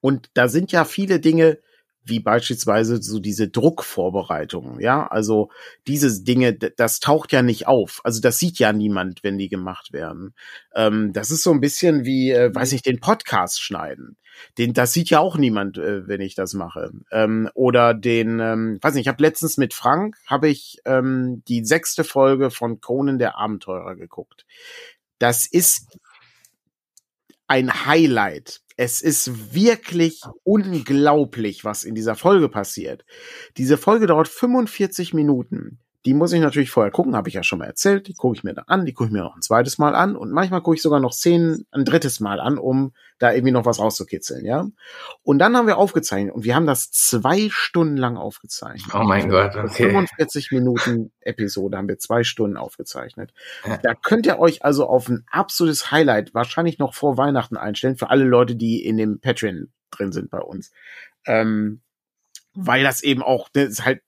[0.01, 1.59] Und da sind ja viele Dinge,
[2.03, 5.49] wie beispielsweise so diese Druckvorbereitung, ja, also
[5.87, 9.93] diese Dinge, das taucht ja nicht auf, also das sieht ja niemand, wenn die gemacht
[9.93, 10.33] werden.
[10.75, 14.17] Ähm, das ist so ein bisschen wie, äh, weiß ich, den Podcast schneiden.
[14.57, 16.91] Den, das sieht ja auch niemand, äh, wenn ich das mache.
[17.11, 21.63] Ähm, oder den, ähm, weiß nicht, ich habe letztens mit Frank habe ich ähm, die
[21.65, 24.45] sechste Folge von Conan der Abenteurer geguckt.
[25.19, 25.99] Das ist
[27.47, 28.61] ein Highlight.
[28.83, 33.05] Es ist wirklich unglaublich, was in dieser Folge passiert.
[33.57, 35.77] Diese Folge dauert 45 Minuten.
[36.05, 38.07] Die muss ich natürlich vorher gucken, habe ich ja schon mal erzählt.
[38.07, 40.15] Die gucke ich mir dann an, die gucke ich mir noch ein zweites Mal an
[40.15, 43.65] und manchmal gucke ich sogar noch zehn, ein drittes Mal an, um da irgendwie noch
[43.65, 44.67] was rauszukitzeln, ja.
[45.21, 48.95] Und dann haben wir aufgezeichnet und wir haben das zwei Stunden lang aufgezeichnet.
[48.95, 49.89] Oh mein Gott, okay.
[49.89, 53.31] 45 Minuten Episode haben wir zwei Stunden aufgezeichnet.
[53.65, 53.77] Ja.
[53.77, 58.09] Da könnt ihr euch also auf ein absolutes Highlight wahrscheinlich noch vor Weihnachten einstellen für
[58.09, 60.71] alle Leute, die in dem Patreon drin sind bei uns.
[61.25, 61.81] Ähm,
[62.53, 64.01] weil das eben auch, das ist halt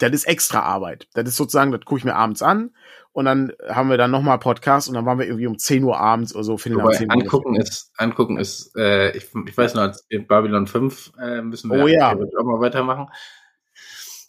[0.00, 1.08] das ist extra Arbeit.
[1.14, 2.70] Das ist sozusagen, das gucke ich mir abends an
[3.12, 5.98] und dann haben wir dann nochmal Podcast und dann waren wir irgendwie um 10 Uhr
[5.98, 6.52] abends oder so.
[6.52, 7.60] Wobei, 10 angucken Uhr.
[7.60, 11.86] ist, angucken ist, äh, ich, ich weiß noch, in Babylon 5 äh, müssen wir oh,
[11.86, 12.12] ja.
[12.12, 13.08] auch mal weitermachen.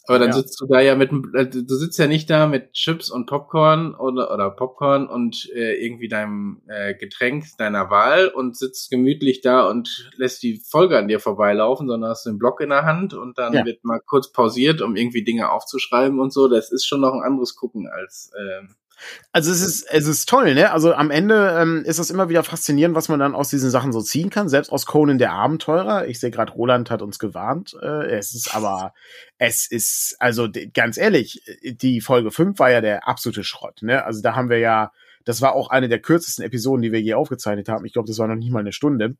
[0.07, 0.33] Aber dann ja.
[0.33, 3.93] sitzt du da ja mit, äh, du sitzt ja nicht da mit Chips und Popcorn
[3.93, 9.69] oder, oder Popcorn und äh, irgendwie deinem äh, Getränk deiner Wahl und sitzt gemütlich da
[9.69, 13.37] und lässt die Folge an dir vorbeilaufen, sondern hast den Block in der Hand und
[13.37, 13.65] dann ja.
[13.65, 16.47] wird mal kurz pausiert, um irgendwie Dinge aufzuschreiben und so.
[16.47, 18.67] Das ist schon noch ein anderes Gucken als, äh,
[19.31, 20.71] also es ist, es ist toll, ne?
[20.71, 23.91] Also am Ende ähm, ist das immer wieder faszinierend, was man dann aus diesen Sachen
[23.91, 24.49] so ziehen kann.
[24.49, 26.07] Selbst aus Conan der Abenteurer.
[26.07, 27.75] Ich sehe gerade, Roland hat uns gewarnt.
[27.81, 28.93] Äh, es ist aber,
[29.37, 34.05] es ist, also ganz ehrlich, die Folge 5 war ja der absolute Schrott, ne?
[34.05, 34.91] Also da haben wir ja,
[35.25, 37.85] das war auch eine der kürzesten Episoden, die wir je aufgezeichnet haben.
[37.85, 39.15] Ich glaube, das war noch nicht mal eine Stunde.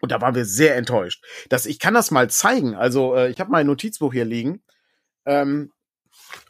[0.00, 1.24] Und da waren wir sehr enttäuscht.
[1.48, 2.74] Das, ich kann das mal zeigen.
[2.74, 4.62] Also äh, ich habe mein Notizbuch hier liegen.
[5.26, 5.72] Ähm,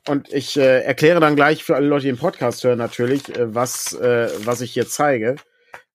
[0.09, 3.55] und ich äh, erkläre dann gleich für alle Leute, die den Podcast hören, natürlich, äh,
[3.55, 5.37] was, äh, was ich hier zeige.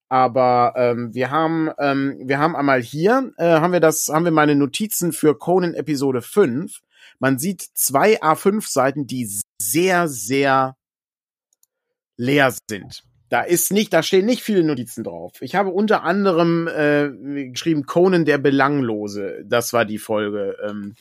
[0.09, 4.31] Aber ähm, wir haben, ähm, wir haben einmal hier, äh, haben wir das, haben wir
[4.31, 6.81] meine Notizen für Conan Episode 5.
[7.17, 9.27] Man sieht zwei A5-Seiten, die
[9.57, 10.75] sehr, sehr
[12.15, 13.03] leer sind.
[13.29, 15.41] Da ist nicht, da stehen nicht viele Notizen drauf.
[15.41, 19.43] Ich habe unter anderem äh, geschrieben Conan der Belanglose.
[19.45, 20.93] Das war die Folge ähm,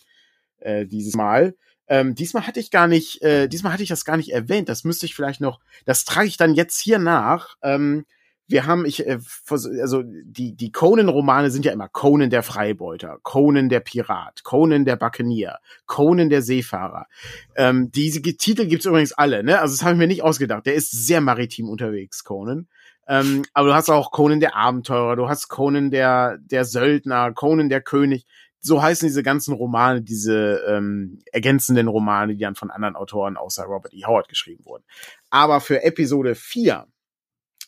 [0.61, 1.55] äh, dieses Mal.
[1.93, 4.71] Ähm, diesmal hatte ich gar nicht, äh, diesmal hatte ich das gar nicht erwähnt.
[4.71, 7.57] Das müsste ich vielleicht noch, das trage ich dann jetzt hier nach.
[7.63, 8.07] Ähm,
[8.49, 9.19] wir haben, ich, äh,
[9.51, 14.97] also die, die Conan-Romane sind ja immer Conan der Freibeuter, Conan der Pirat, Conan der
[14.97, 17.09] Buccaneer, Conan der Seefahrer.
[17.57, 19.61] Ähm, diese Titel gibt's übrigens alle, ne?
[19.61, 20.65] Also das habe ich mir nicht ausgedacht.
[20.65, 22.69] Der ist sehr maritim unterwegs, Conan.
[23.07, 27.69] Ähm, aber du hast auch Conan der Abenteurer, du hast Conan der, der Söldner, Conan
[27.69, 28.25] der König.
[28.65, 33.65] So heißen diese ganzen Romane, diese ähm, ergänzenden Romane, die dann von anderen Autoren außer
[33.65, 34.05] Robert E.
[34.07, 34.85] Howard geschrieben wurden.
[35.31, 36.87] Aber für Episode 4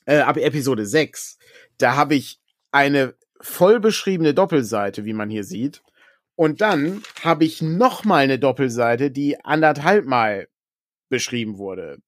[0.06, 1.38] äh, ab Episode 6,
[1.78, 2.40] da habe ich
[2.70, 5.82] eine voll beschriebene Doppelseite, wie man hier sieht.
[6.36, 10.48] Und dann habe ich noch mal eine Doppelseite, die anderthalb Mal
[11.08, 11.98] beschrieben wurde.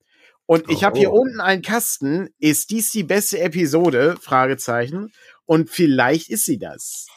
[0.47, 1.23] Und ich habe hier oh.
[1.23, 2.29] unten einen Kasten.
[2.39, 4.17] Ist dies die beste Episode?
[4.21, 5.13] Fragezeichen.
[5.45, 7.09] Und vielleicht ist sie das.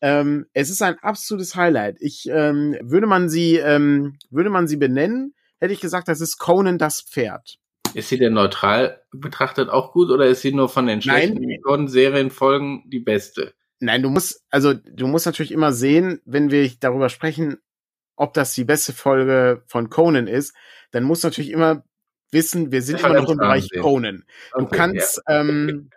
[0.00, 1.96] Ähm, es ist ein absolutes Highlight.
[2.00, 6.38] Ich ähm, würde man sie ähm, würde man sie benennen, hätte ich gesagt, das ist
[6.38, 7.58] Conan das Pferd.
[7.94, 12.84] Ist sie denn neutral betrachtet auch gut oder ist sie nur von den schlechten Serienfolgen
[12.86, 13.54] die beste?
[13.80, 17.58] Nein, du musst, also du musst natürlich immer sehen, wenn wir darüber sprechen,
[18.16, 20.54] ob das die beste Folge von Conan ist,
[20.90, 21.84] dann musst du natürlich immer
[22.30, 23.82] wissen, wir sind immer noch im Bereich sehen.
[23.82, 24.24] Conan.
[24.54, 25.40] Du okay, kannst, ja.
[25.40, 25.90] ähm,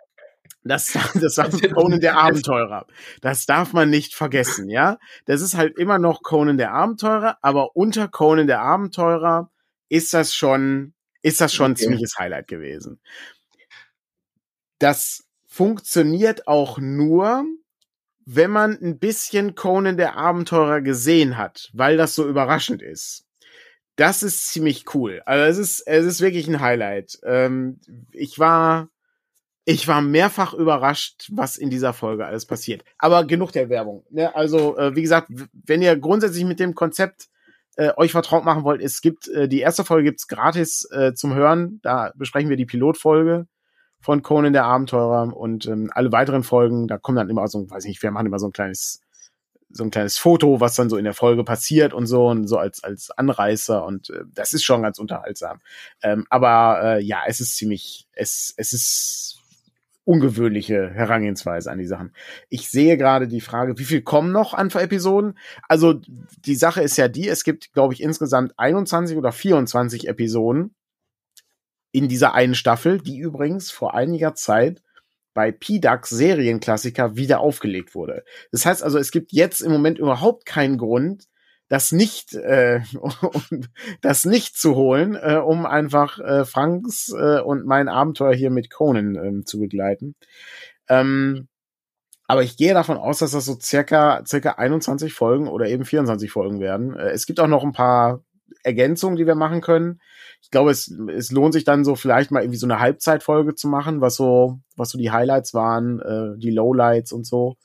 [0.64, 2.86] das, das war Conan der Abenteurer.
[3.20, 4.98] Das darf man nicht vergessen, ja.
[5.26, 9.50] Das ist halt immer noch Conan der Abenteurer, aber unter Conan der Abenteurer
[9.88, 13.00] ist das schon ist das schon ein ziemliches Highlight gewesen.
[14.78, 17.44] Das funktioniert auch nur,
[18.24, 23.24] wenn man ein bisschen Conan der Abenteurer gesehen hat, weil das so überraschend ist.
[23.96, 25.22] Das ist ziemlich cool.
[25.26, 27.20] Also es ist, es ist wirklich ein Highlight.
[27.24, 27.78] Ähm,
[28.10, 28.88] ich war,
[29.64, 32.84] ich war mehrfach überrascht, was in dieser Folge alles passiert.
[32.98, 34.04] Aber genug der Werbung.
[34.10, 34.34] Ne?
[34.34, 37.28] Also, äh, wie gesagt, wenn ihr grundsätzlich mit dem Konzept
[37.76, 41.34] äh, euch vertraut machen wollt, es gibt äh, die erste Folge gibt's gratis äh, zum
[41.34, 41.80] Hören.
[41.82, 43.46] Da besprechen wir die Pilotfolge
[44.00, 46.88] von Conan der Abenteurer und ähm, alle weiteren Folgen.
[46.88, 49.00] Da kommen dann immer so, weiß nicht, wir machen immer so ein kleines
[49.74, 52.58] so ein kleines Foto, was dann so in der Folge passiert und so und so
[52.58, 55.60] als als Anreißer und äh, das ist schon ganz unterhaltsam.
[56.02, 59.41] Ähm, aber äh, ja, es ist ziemlich, es es ist
[60.04, 62.12] ungewöhnliche Herangehensweise an die Sachen.
[62.48, 65.38] Ich sehe gerade die Frage, wie viel kommen noch an Episoden?
[65.68, 66.00] Also
[66.44, 70.74] die Sache ist ja die, es gibt, glaube ich, insgesamt 21 oder 24 Episoden
[71.92, 74.82] in dieser einen Staffel, die übrigens vor einiger Zeit
[75.34, 78.24] bei PDAX Serienklassiker wieder aufgelegt wurde.
[78.50, 81.28] Das heißt also, es gibt jetzt im Moment überhaupt keinen Grund,
[81.72, 82.80] das nicht, äh,
[84.02, 88.68] das nicht zu holen, äh, um einfach äh, Franks äh, und mein Abenteuer hier mit
[88.70, 90.14] Conan ähm, zu begleiten.
[90.90, 91.48] Ähm,
[92.28, 96.30] aber ich gehe davon aus, dass das so circa, circa 21 Folgen oder eben 24
[96.30, 96.94] Folgen werden.
[96.94, 98.22] Äh, es gibt auch noch ein paar
[98.62, 100.02] Ergänzungen, die wir machen können.
[100.42, 103.66] Ich glaube, es, es lohnt sich dann so vielleicht mal irgendwie so eine Halbzeitfolge zu
[103.66, 107.56] machen, was so, was so die Highlights waren, äh, die Lowlights und so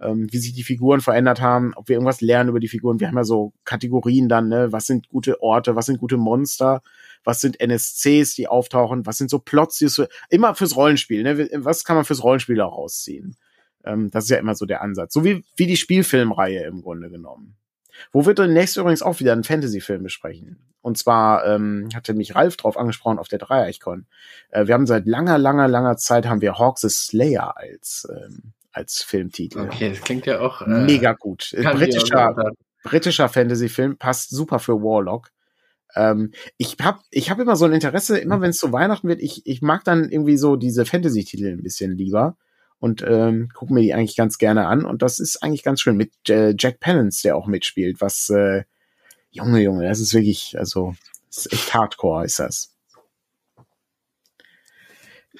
[0.00, 3.00] ähm, wie sich die Figuren verändert haben, ob wir irgendwas lernen über die Figuren.
[3.00, 4.72] Wir haben ja so Kategorien dann, ne?
[4.72, 6.82] Was sind gute Orte, was sind gute Monster,
[7.24, 11.48] was sind NSCs, die auftauchen, was sind so Plots, die so, immer fürs Rollenspiel, ne?
[11.64, 13.36] Was kann man fürs Rollenspiel auch rausziehen?
[13.84, 15.12] Ähm, das ist ja immer so der Ansatz.
[15.12, 17.56] So wie, wie die Spielfilmreihe im Grunde genommen.
[18.12, 20.58] Wo wir demnächst übrigens auch wieder einen Fantasy-Film besprechen.
[20.82, 24.06] Und zwar ähm, hatte mich Ralf drauf angesprochen auf der Dreieichkon.
[24.50, 28.54] Äh, wir haben seit langer, langer, langer Zeit haben wir Hawks the Slayer als ähm,
[28.72, 29.60] als Filmtitel.
[29.60, 31.54] Okay, das klingt ja auch äh, mega gut.
[31.54, 32.52] Britischer,
[32.84, 35.30] britischer Fantasy-Film passt super für Warlock.
[35.94, 38.42] Ähm, ich habe ich hab immer so ein Interesse, immer mhm.
[38.42, 41.96] wenn es zu Weihnachten wird, ich, ich mag dann irgendwie so diese Fantasy-Titel ein bisschen
[41.96, 42.36] lieber
[42.78, 44.84] und ähm, gucke mir die eigentlich ganz gerne an.
[44.84, 48.64] Und das ist eigentlich ganz schön mit äh, Jack Palance, der auch mitspielt, was äh,
[49.30, 50.94] Junge, Junge, das ist wirklich, also
[51.28, 52.74] ist echt Hardcore, ist das.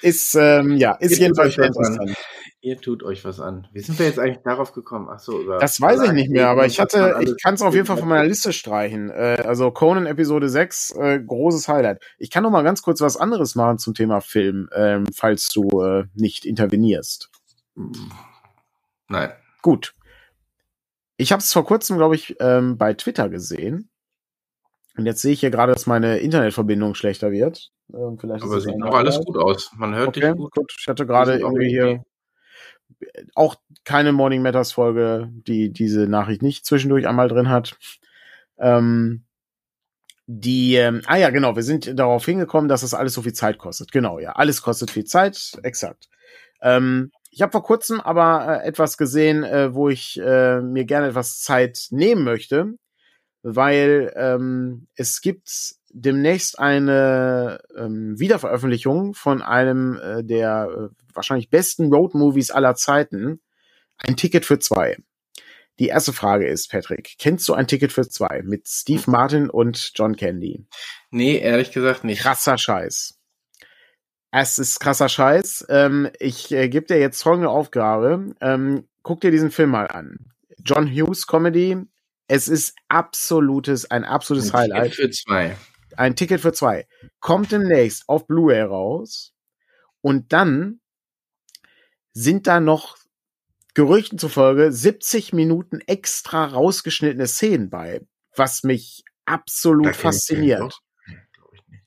[0.00, 2.16] Ist, ähm, ja, ist jedenfalls interessant.
[2.62, 3.66] Ihr tut euch was an.
[3.72, 5.08] Wie sind wir jetzt eigentlich darauf gekommen?
[5.10, 5.58] Ach so, über.
[5.58, 8.08] Das weiß ich nicht mehr, aber ich hatte, ich kann es auf jeden Fall von
[8.08, 9.08] meiner Liste streichen.
[9.08, 12.02] Äh, also Conan Episode 6, äh, großes Highlight.
[12.18, 15.80] Ich kann noch mal ganz kurz was anderes machen zum Thema Film, ähm, falls du
[15.80, 17.30] äh, nicht intervenierst.
[19.08, 19.32] Nein.
[19.62, 19.94] Gut.
[21.16, 23.88] Ich habe es vor kurzem, glaube ich, ähm, bei Twitter gesehen.
[24.98, 27.70] Und jetzt sehe ich hier gerade, dass meine Internetverbindung schlechter wird.
[27.94, 29.70] Ähm, vielleicht Aber sieht noch alles gut aus.
[29.78, 30.52] Man hört okay, dich gut.
[30.54, 30.74] gut.
[30.78, 32.04] Ich hatte gerade irgendwie hier
[33.34, 37.76] auch keine Morning Matters Folge, die diese Nachricht nicht zwischendurch einmal drin hat.
[38.58, 39.24] Ähm,
[40.26, 43.58] die, ähm, ah ja, genau, wir sind darauf hingekommen, dass das alles so viel Zeit
[43.58, 43.90] kostet.
[43.90, 46.08] Genau, ja, alles kostet viel Zeit, exakt.
[46.62, 51.08] Ähm, ich habe vor kurzem aber äh, etwas gesehen, äh, wo ich äh, mir gerne
[51.08, 52.74] etwas Zeit nehmen möchte,
[53.42, 61.92] weil ähm, es gibt demnächst eine ähm, Wiederveröffentlichung von einem äh, der äh, wahrscheinlich besten
[61.92, 63.40] Road-Movies aller Zeiten.
[63.98, 64.96] Ein Ticket für zwei.
[65.78, 69.92] Die erste Frage ist, Patrick, kennst du ein Ticket für zwei mit Steve Martin und
[69.94, 70.66] John Candy?
[71.10, 72.20] Nee, ehrlich gesagt nicht.
[72.20, 73.18] Krasser Scheiß.
[74.30, 75.66] Es ist krasser Scheiß.
[75.70, 78.34] Ähm, ich äh, gebe dir jetzt folgende Aufgabe.
[78.40, 80.32] Ähm, guck dir diesen Film mal an.
[80.64, 81.76] John Hughes Comedy.
[82.28, 84.92] Es ist absolutes, ein absolutes ein Highlight.
[84.92, 85.56] Ticket für zwei.
[85.96, 86.86] Ein Ticket für zwei.
[87.20, 89.34] Kommt demnächst auf Blu-ray raus.
[90.00, 90.80] Und dann
[92.12, 92.96] sind da noch
[93.74, 98.00] Gerüchten zufolge 70 Minuten extra rausgeschnittene Szenen bei,
[98.34, 100.80] was mich absolut fasziniert.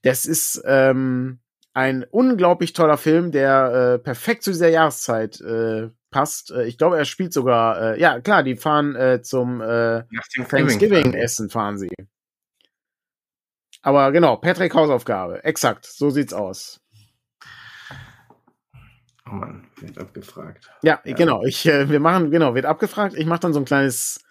[0.02, 1.40] Das ist ähm,
[1.74, 6.52] ein unglaublich toller Film, der äh, perfekt zu dieser Jahreszeit äh, passt.
[6.52, 10.04] Äh, ich glaube, er spielt sogar, äh, ja klar, die fahren äh, zum äh,
[10.50, 11.90] Thanksgiving-Essen fahren sie.
[13.84, 15.44] Aber genau, Patrick Hausaufgabe.
[15.44, 16.80] Exakt, so sieht's aus.
[19.30, 20.72] Oh Mann, wird abgefragt.
[20.82, 21.16] Ja, ja.
[21.16, 21.44] genau.
[21.44, 23.14] Ich, äh, wir machen, genau, wird abgefragt.
[23.16, 24.24] Ich mache dann so ein kleines,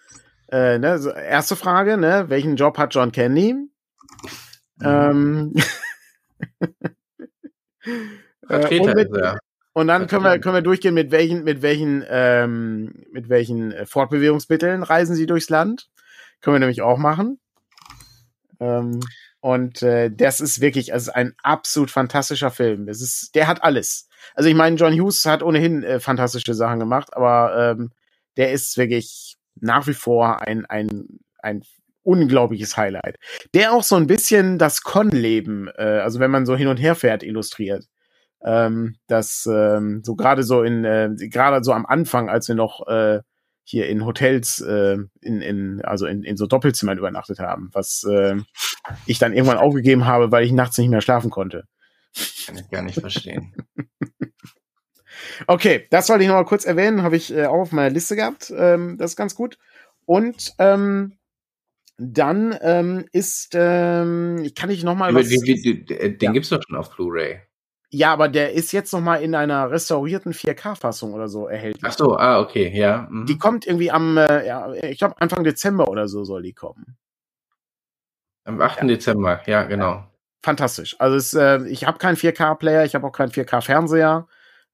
[0.51, 3.53] äh, ne, so erste Frage, ne, welchen Job hat John Candy?
[3.53, 3.69] Mhm.
[4.83, 5.53] Ähm,
[8.49, 9.37] äh, und, mit, ja.
[9.73, 13.85] und dann können wir, können wir durchgehen, mit welchen, mit welchen, ähm, mit welchen äh,
[13.85, 15.89] Fortbewegungsmitteln reisen sie durchs Land.
[16.41, 17.39] Können wir nämlich auch machen.
[18.59, 18.99] Ähm,
[19.43, 22.87] und äh, das ist wirklich also ein absolut fantastischer Film.
[22.87, 24.07] Es ist, der hat alles.
[24.35, 27.91] Also ich meine, John Hughes hat ohnehin äh, fantastische Sachen gemacht, aber ähm,
[28.37, 31.61] der ist wirklich nach wie vor ein, ein, ein
[32.03, 33.17] unglaubliches Highlight.
[33.53, 36.95] Der auch so ein bisschen das Con-Leben, äh, also wenn man so hin und her
[36.95, 37.83] fährt, illustriert.
[38.45, 42.87] Ähm, das ähm, so gerade so in, äh, gerade so am Anfang, als wir noch
[42.87, 43.19] äh,
[43.65, 48.37] hier in Hotels, äh, in, in, also in, in so Doppelzimmern übernachtet haben, was äh,
[49.05, 51.65] ich dann irgendwann aufgegeben habe, weil ich nachts nicht mehr schlafen konnte.
[52.45, 53.53] Kann ich gar nicht verstehen.
[55.47, 58.15] okay, das wollte ich noch mal kurz erwähnen, habe ich äh, auch auf meiner Liste
[58.15, 58.53] gehabt.
[58.55, 59.57] Ähm, das ist ganz gut.
[60.05, 61.17] Und ähm,
[61.97, 65.29] dann ähm, ist, ähm, kann ich noch mal was.
[65.29, 66.31] Den, den, den ja.
[66.31, 67.41] gibt's doch schon auf Blu-ray.
[67.89, 71.83] Ja, aber der ist jetzt noch mal in einer restaurierten 4K-Fassung oder so erhältlich.
[71.85, 73.07] Ach so, ah, okay, ja.
[73.09, 73.27] Mhm.
[73.27, 76.97] Die kommt irgendwie am, äh, ja, ich glaube Anfang Dezember oder so soll die kommen.
[78.45, 78.81] Am 8.
[78.81, 78.87] Ja.
[78.87, 80.05] Dezember, ja, genau.
[80.41, 80.95] Fantastisch.
[80.99, 84.27] Also es, äh, ich habe keinen 4K-Player, ich habe auch keinen 4K-Fernseher.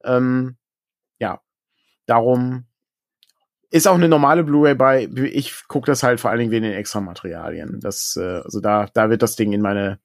[0.03, 0.57] Ähm,
[1.19, 1.41] ja,
[2.07, 2.65] darum
[3.69, 5.07] ist auch eine normale Blu-ray bei.
[5.31, 7.79] Ich gucke das halt vor allen Dingen wegen den extra Materialien.
[7.81, 9.99] Das, äh, also da, da wird das Ding in meine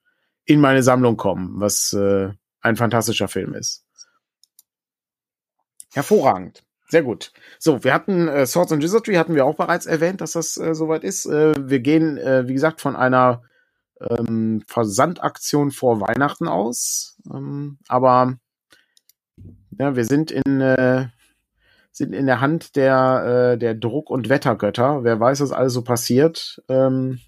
[0.44, 3.84] in meine Sammlung kommen, was äh, ein fantastischer Film ist.
[5.92, 6.64] Hervorragend.
[6.88, 7.32] Sehr gut.
[7.58, 10.74] So, wir hatten äh, Swords and Wizardry, hatten wir auch bereits erwähnt, dass das äh,
[10.74, 11.26] soweit ist.
[11.26, 13.42] Äh, wir gehen, äh, wie gesagt, von einer
[14.00, 17.16] ähm, Versandaktion vor Weihnachten aus.
[17.32, 18.36] Ähm, aber
[19.78, 21.08] ja, wir sind in, äh,
[21.90, 25.04] sind in der Hand der, äh, der Druck- und Wettergötter.
[25.04, 26.62] Wer weiß, was alles so passiert.
[26.68, 27.20] Ähm,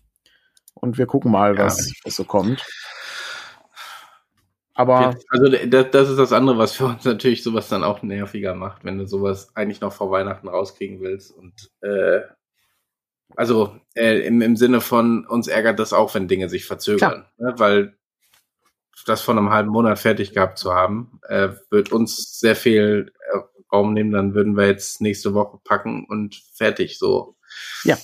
[0.75, 1.93] und wir gucken mal, was, ja.
[2.05, 2.65] was so kommt.
[4.75, 8.55] Aber also das, das ist das andere, was für uns natürlich sowas dann auch nerviger
[8.55, 11.31] macht, wenn du sowas eigentlich noch vor Weihnachten rauskriegen willst.
[11.31, 12.21] Und äh,
[13.35, 17.55] also äh, im, im Sinne von uns ärgert das auch, wenn Dinge sich verzögern, ne?
[17.57, 17.97] weil
[19.07, 23.39] das von einem halben Monat fertig gehabt zu haben, äh, wird uns sehr viel äh,
[23.73, 24.11] Raum nehmen.
[24.11, 27.37] Dann würden wir jetzt nächste Woche packen und fertig so.
[27.85, 27.97] Ja.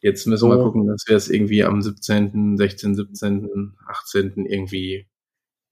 [0.00, 4.46] Jetzt müssen wir gucken, dass wir es irgendwie am 17., 16., 17., 18.
[4.46, 5.09] irgendwie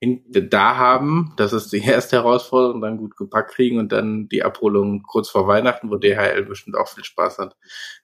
[0.01, 1.33] da haben.
[1.37, 5.49] Das ist die erste Herausforderung, dann gut gepackt kriegen und dann die Abholung kurz vor
[5.49, 7.57] Weihnachten, wo DHL bestimmt auch viel Spaß hat,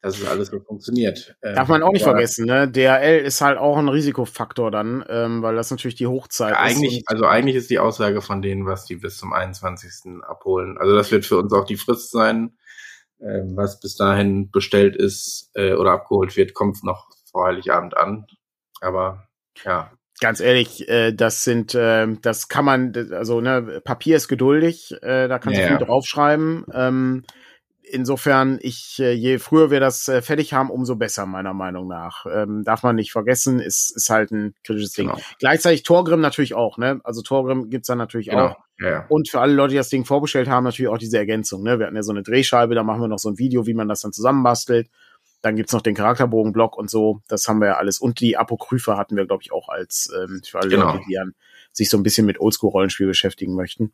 [0.02, 1.36] dass es alles so funktioniert.
[1.42, 2.68] Ähm, Darf man auch nicht ja, vergessen, ne?
[2.68, 6.98] DHL ist halt auch ein Risikofaktor dann, ähm, weil das natürlich die Hochzeit ja, eigentlich,
[6.98, 7.08] ist.
[7.08, 10.22] Also eigentlich ist die Aussage von denen, was die bis zum 21.
[10.22, 10.76] abholen.
[10.78, 12.56] Also das wird für uns auch die Frist sein.
[13.20, 18.26] Ähm, was bis dahin bestellt ist äh, oder abgeholt wird, kommt noch vor Heiligabend an.
[18.80, 19.28] Aber
[19.64, 24.94] ja, Ganz ehrlich, äh, das sind, äh, das kann man, also ne, Papier ist geduldig,
[25.02, 25.86] äh, da kannst ja, du viel ja.
[25.86, 26.64] draufschreiben.
[26.72, 27.24] Ähm,
[27.82, 32.26] insofern, ich, äh, je früher wir das äh, fertig haben, umso besser, meiner Meinung nach.
[32.32, 35.08] Ähm, darf man nicht vergessen, ist, ist halt ein kritisches Ding.
[35.08, 35.20] Genau.
[35.38, 37.00] Gleichzeitig Torgrim natürlich auch, ne?
[37.04, 38.48] Also Torgrim gibt's dann natürlich genau.
[38.48, 38.56] auch.
[38.80, 39.06] Ja.
[39.08, 41.62] Und für alle Leute, die das Ding vorbestellt haben, natürlich auch diese Ergänzung.
[41.62, 41.78] Ne?
[41.78, 43.88] Wir hatten ja so eine Drehscheibe, da machen wir noch so ein Video, wie man
[43.88, 44.88] das dann zusammenbastelt.
[45.44, 47.20] Dann gibt's noch den Charakterbogenblock und so.
[47.28, 47.98] Das haben wir ja alles.
[47.98, 50.92] Und die Apokryphe hatten wir, glaube ich, auch als ähm, für alle genau.
[50.92, 51.34] Leute, die an,
[51.70, 53.92] sich so ein bisschen mit Oldschool-Rollenspiel beschäftigen möchten.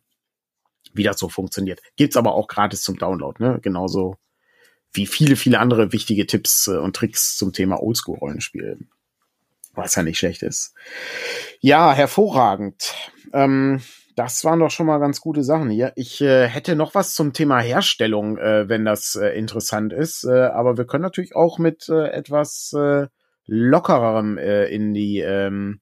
[0.93, 1.81] Wie das so funktioniert.
[1.97, 3.59] Gibt's aber auch gratis zum Download, ne?
[3.61, 4.15] Genauso
[4.93, 8.87] wie viele, viele andere wichtige Tipps äh, und Tricks zum Thema Oldschool-Rollenspiel.
[9.73, 10.73] Was ja nicht schlecht ist.
[11.59, 12.93] Ja, hervorragend.
[13.33, 13.81] Ähm,
[14.21, 15.93] das waren doch schon mal ganz gute Sachen hier.
[15.95, 20.25] Ich äh, hätte noch was zum Thema Herstellung, äh, wenn das äh, interessant ist.
[20.25, 23.07] Äh, aber wir können natürlich auch mit äh, etwas äh,
[23.47, 25.81] lockererem in die ähm,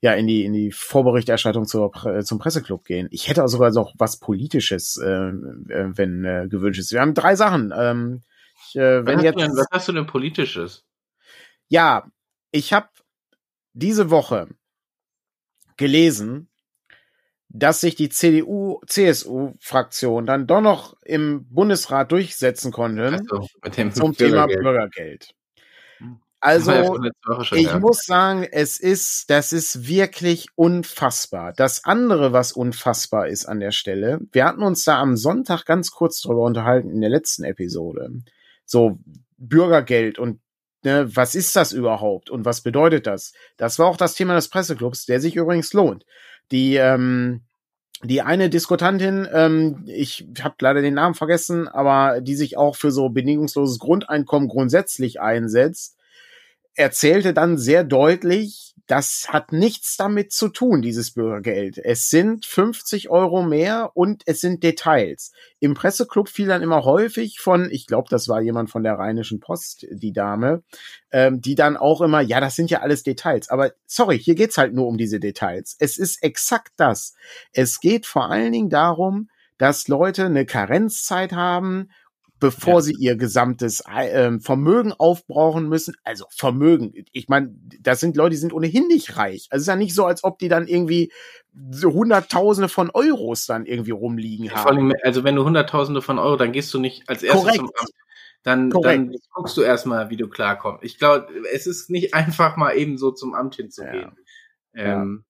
[0.00, 1.90] ja in die in die Vorberichterstattung zur,
[2.22, 3.08] zum Presseclub gehen.
[3.10, 6.92] Ich hätte auch sogar noch was Politisches, wenn gewünscht ist.
[6.92, 7.74] Wir haben drei Sachen.
[7.76, 8.22] Ähm,
[8.68, 10.84] ich, wenn jetzt, denn, was hast du denn politisches?
[11.68, 12.06] Ja,
[12.52, 12.88] ich habe
[13.74, 14.48] diese Woche
[15.76, 16.48] gelesen,
[17.58, 23.48] dass sich die CDU-CSU-Fraktion dann doch noch im Bundesrat durchsetzen konnte so,
[23.92, 25.34] zum Thema Bürgergeld.
[25.98, 26.20] Hm.
[26.40, 26.98] Also,
[27.52, 27.78] ich ja.
[27.78, 31.54] muss sagen, es ist, das ist wirklich unfassbar.
[31.54, 35.90] Das andere, was unfassbar ist an der Stelle, wir hatten uns da am Sonntag ganz
[35.90, 38.10] kurz drüber unterhalten in der letzten Episode.
[38.66, 38.98] So,
[39.38, 40.40] Bürgergeld und
[40.82, 43.32] ne, was ist das überhaupt und was bedeutet das?
[43.56, 46.04] Das war auch das Thema des Presseclubs, der sich übrigens lohnt.
[46.52, 47.45] Die, ähm,
[48.02, 52.90] die eine Diskutantin, ähm, ich habe leider den Namen vergessen, aber die sich auch für
[52.90, 55.95] so bedingungsloses Grundeinkommen grundsätzlich einsetzt,
[56.76, 61.78] erzählte dann sehr deutlich, das hat nichts damit zu tun, dieses Bürgergeld.
[61.78, 65.32] Es sind 50 Euro mehr und es sind Details.
[65.58, 69.40] Im Presseclub fiel dann immer häufig von, ich glaube, das war jemand von der Rheinischen
[69.40, 70.62] Post, die Dame,
[71.10, 73.48] ähm, die dann auch immer, ja, das sind ja alles Details.
[73.48, 75.74] Aber sorry, hier geht's halt nur um diese Details.
[75.80, 77.14] Es ist exakt das.
[77.52, 81.88] Es geht vor allen Dingen darum, dass Leute eine Karenzzeit haben
[82.38, 82.80] bevor ja.
[82.82, 85.94] sie ihr gesamtes äh, Vermögen aufbrauchen müssen.
[86.04, 89.48] Also Vermögen, ich meine, das sind Leute, die sind ohnehin nicht reich.
[89.50, 91.12] Also es ist ja nicht so, als ob die dann irgendwie
[91.70, 94.68] so Hunderttausende von Euros dann irgendwie rumliegen haben.
[94.68, 97.58] Allem, also wenn du Hunderttausende von Euro, dann gehst du nicht als erstes Korrekt.
[97.58, 97.90] zum Amt.
[98.42, 100.84] Dann, dann guckst du erstmal, wie du klarkommst.
[100.84, 104.12] Ich glaube, es ist nicht einfach mal eben so zum Amt hinzugehen.
[104.72, 105.02] Ja.
[105.02, 105.24] Ähm,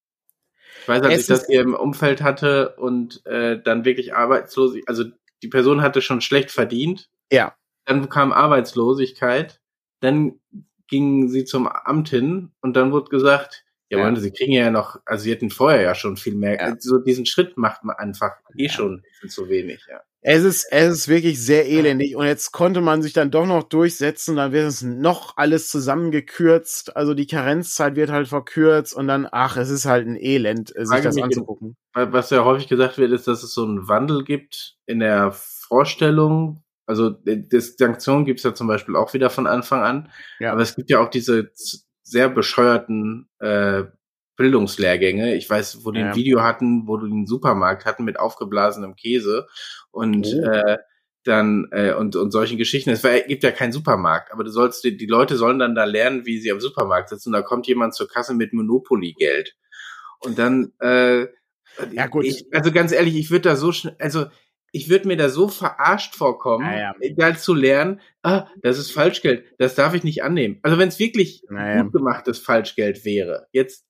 [0.83, 4.75] ich weiß, als es ich das hier im Umfeld hatte und äh, dann wirklich arbeitslos,
[4.87, 5.05] also
[5.43, 7.09] die Person hatte schon schlecht verdient.
[7.31, 7.55] Ja.
[7.85, 9.61] Dann kam Arbeitslosigkeit.
[10.01, 10.41] Dann
[10.89, 14.17] ging sie zum Amt hin und dann wurde gesagt, ja, ja.
[14.17, 16.55] sie kriegen ja noch, also sie hätten vorher ja schon viel mehr.
[16.55, 16.61] Ja.
[16.73, 18.69] Also diesen Schritt macht man einfach eh ja.
[18.69, 20.01] schon zu wenig, ja.
[20.29, 23.63] Es ist, es ist wirklich sehr elendig und jetzt konnte man sich dann doch noch
[23.63, 29.29] durchsetzen, dann wird es noch alles zusammengekürzt, also die Karenzzeit wird halt verkürzt und dann,
[29.31, 31.77] ach, es ist halt ein Elend, sich Frage das anzugucken.
[31.95, 36.65] Was ja häufig gesagt wird, ist, dass es so einen Wandel gibt in der Vorstellung,
[36.87, 40.11] also die Sanktionen gibt es ja zum Beispiel auch wieder von Anfang an,
[40.41, 40.51] ja.
[40.51, 41.53] aber es gibt ja auch diese
[42.03, 43.85] sehr bescheuerten äh,
[44.37, 45.35] Bildungslehrgänge.
[45.35, 46.09] Ich weiß, wo die ja.
[46.09, 49.47] ein Video hatten, wo du den Supermarkt hatten mit aufgeblasenem Käse
[49.97, 50.43] und oh.
[50.43, 50.79] äh,
[51.25, 52.91] dann äh, und und solchen Geschichten.
[52.91, 56.25] Es gibt ja keinen Supermarkt, aber du sollst die, die Leute sollen dann da lernen,
[56.25, 57.31] wie sie am Supermarkt sitzen.
[57.31, 59.57] Und da kommt jemand zur Kasse mit Monopoly-Geld
[60.21, 61.27] und dann äh,
[61.93, 62.25] ja gut.
[62.25, 64.27] Ich, also ganz ehrlich, ich würde da so schnell, also
[64.73, 66.95] ich würde mir da so verarscht vorkommen, naja.
[67.01, 70.59] egal zu lernen, ah, das ist Falschgeld, das darf ich nicht annehmen.
[70.63, 71.83] Also wenn es wirklich naja.
[71.83, 73.87] gut gemachtes Falschgeld wäre, jetzt,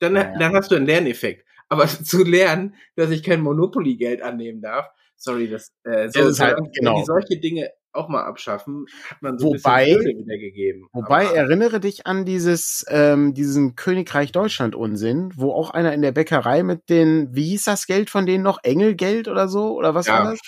[0.00, 0.36] dann, naja.
[0.38, 1.46] dann hast du einen Lerneffekt.
[1.68, 6.58] Aber zu lernen, dass ich kein Monopoly-Geld annehmen darf, sorry, das, äh, so, ist halt,
[6.74, 7.02] genau.
[7.04, 10.88] solche Dinge auch mal abschaffen, hat man so wobei, ein bisschen wieder gegeben.
[10.92, 16.02] Wobei, Aber, erinnere dich an dieses, ähm, diesen Königreich Deutschland Unsinn, wo auch einer in
[16.02, 18.58] der Bäckerei mit den, wie hieß das Geld von denen noch?
[18.62, 19.74] Engelgeld oder so?
[19.74, 20.24] Oder was ja.
[20.24, 20.40] war das?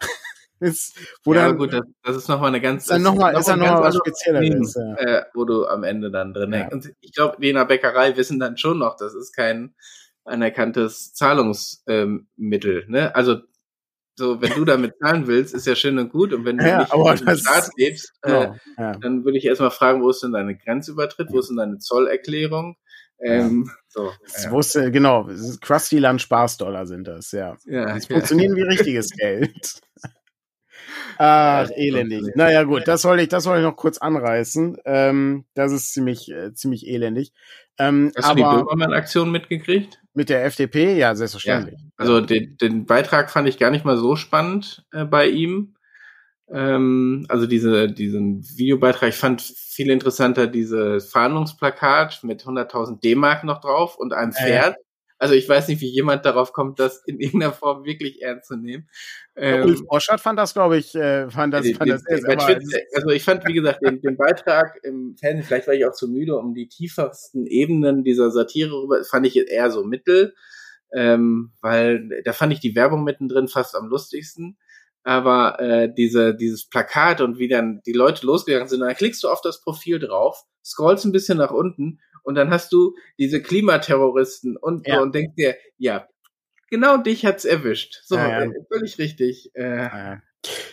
[0.60, 3.48] ist, wo ja, dann, gut, das, das ist nochmal eine ganz, dann noch mal, ist
[3.48, 4.94] dann nochmal was Spezielleres, ja.
[4.96, 6.68] äh, wo du am Ende dann drin ja.
[6.68, 9.74] Und ich glaube, die in der Bäckerei wissen dann schon noch, das ist kein
[10.24, 13.14] anerkanntes Zahlungsmittel, ähm, ne?
[13.14, 13.40] Also,
[14.16, 16.32] so, wenn du damit zahlen willst, ist ja schön und gut.
[16.32, 18.92] Und wenn du ja, nicht aber in den Staat lebst, äh, genau, ja.
[18.98, 21.28] dann würde ich erstmal fragen, wo ist denn deine Grenzübertritt?
[21.30, 22.76] Wo ist denn deine Zollerklärung?
[23.20, 24.50] Ähm, so, das ja.
[24.50, 25.28] wusste, genau,
[25.60, 27.56] Krusty Land Spaßdollar sind das, ja.
[27.64, 29.80] ja die funktionieren wie richtiges Geld.
[31.16, 32.34] Ach, elendig.
[32.34, 34.78] Naja, gut, das wollte ich, das wollte ich noch kurz anreißen.
[34.84, 37.32] Ähm, das ist ziemlich, äh, ziemlich elendig.
[37.78, 40.00] Ähm, Hast aber, du die Böhmermann-Aktion mitgekriegt?
[40.14, 40.96] Mit der FDP?
[40.96, 41.80] Ja, selbstverständlich.
[41.80, 45.74] Ja, also den, den Beitrag fand ich gar nicht mal so spannend äh, bei ihm.
[46.48, 53.60] Ähm, also diese, diesen Videobeitrag, ich fand viel interessanter dieses Verhandlungsplakat mit 100.000 D-Mark noch
[53.60, 54.76] drauf und einem Pferd.
[54.76, 54.80] Äh.
[55.18, 58.56] Also ich weiß nicht, wie jemand darauf kommt, das in irgendeiner Form wirklich ernst zu
[58.56, 58.88] nehmen.
[59.36, 63.10] Ähm, Ulf Borschert fand das, glaube ich, äh, fand das, fand das den, den, Also
[63.10, 66.36] ich fand, wie gesagt, den, den Beitrag im Fernsehen, vielleicht war ich auch zu müde,
[66.36, 70.34] um die tiefsten Ebenen dieser Satire rüber, fand ich eher so mittel,
[70.92, 74.58] ähm, weil da fand ich die Werbung mittendrin fast am lustigsten
[75.04, 79.28] aber äh, diese, dieses Plakat und wie dann die Leute losgegangen sind, dann klickst du
[79.28, 84.56] auf das Profil drauf, scrollst ein bisschen nach unten und dann hast du diese Klimaterroristen
[84.56, 85.00] und, ja.
[85.00, 86.08] und denkst dir, ja,
[86.70, 88.00] genau dich hat's erwischt.
[88.04, 88.42] So, ja, ja.
[88.42, 89.50] Äh, völlig richtig.
[89.54, 90.16] Äh,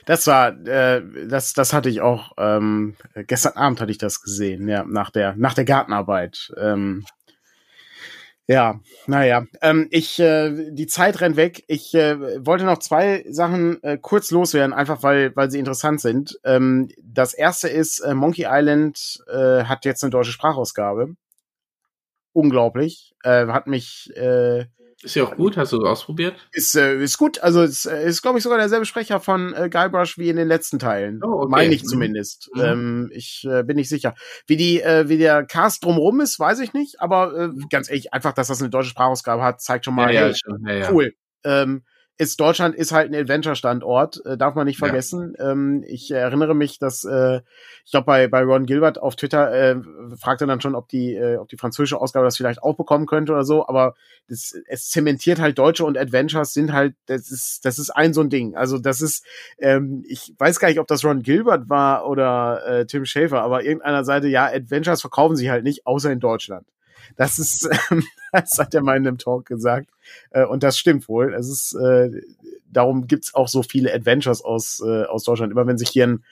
[0.05, 2.95] das war, äh, das, das hatte ich auch, ähm,
[3.27, 6.51] gestern Abend hatte ich das gesehen, ja, nach der, nach der Gartenarbeit.
[6.57, 7.05] Ähm,
[8.47, 11.63] ja, naja, ähm, ich, äh, die Zeit rennt weg.
[11.67, 16.37] Ich äh, wollte noch zwei Sachen äh, kurz loswerden, einfach weil, weil sie interessant sind.
[16.43, 21.15] Ähm, das erste ist, äh, Monkey Island äh, hat jetzt eine deutsche Sprachausgabe.
[22.33, 23.13] Unglaublich.
[23.23, 24.65] Äh, hat mich äh,
[25.03, 26.35] ist ja auch gut, hast du ausprobiert?
[26.51, 29.67] Ist, äh, ist gut, also ist, äh, ist glaube ich, sogar derselbe Sprecher von äh,
[29.67, 31.21] Guybrush wie in den letzten Teilen.
[31.23, 31.47] Oh, okay.
[31.49, 32.51] Meine ich zumindest.
[32.53, 32.61] Mhm.
[32.61, 34.13] Ähm, ich äh, bin nicht sicher.
[34.45, 38.13] Wie die, äh, wie der Cast drumrum ist, weiß ich nicht, aber äh, ganz ehrlich,
[38.13, 40.67] einfach, dass das eine deutsche Sprachausgabe hat, zeigt schon mal, ja, hey, schon.
[40.67, 41.13] Ja, cool.
[41.43, 41.83] Ähm,
[42.17, 45.35] ist Deutschland ist halt ein Adventure-Standort, äh, darf man nicht vergessen.
[45.39, 45.51] Ja.
[45.51, 47.41] Ähm, ich erinnere mich, dass äh,
[47.83, 49.75] ich glaube bei bei Ron Gilbert auf Twitter äh,
[50.17, 53.31] fragte dann schon, ob die äh, ob die französische Ausgabe das vielleicht auch bekommen könnte
[53.31, 53.67] oder so.
[53.67, 53.95] Aber
[54.27, 58.21] das, es zementiert halt Deutsche und Adventures sind halt das ist das ist ein so
[58.21, 58.55] ein Ding.
[58.55, 59.25] Also das ist
[59.59, 63.63] ähm, ich weiß gar nicht, ob das Ron Gilbert war oder äh, Tim Schafer, aber
[63.63, 66.67] irgendeiner Seite ja Adventures verkaufen sie halt nicht, außer in Deutschland.
[67.15, 69.89] Das ist, ähm, das hat er mal in einem Talk gesagt.
[70.31, 71.33] Äh, und das stimmt wohl.
[71.33, 72.09] Es ist, äh,
[72.65, 75.51] darum gibt's auch so viele Adventures aus, äh, aus Deutschland.
[75.51, 76.23] Immer wenn sich hier ein,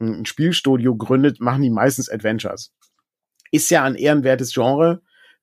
[0.00, 2.72] ein Spielstudio gründet, machen die meistens Adventures.
[3.50, 5.00] Ist ja ein ehrenwertes Genre,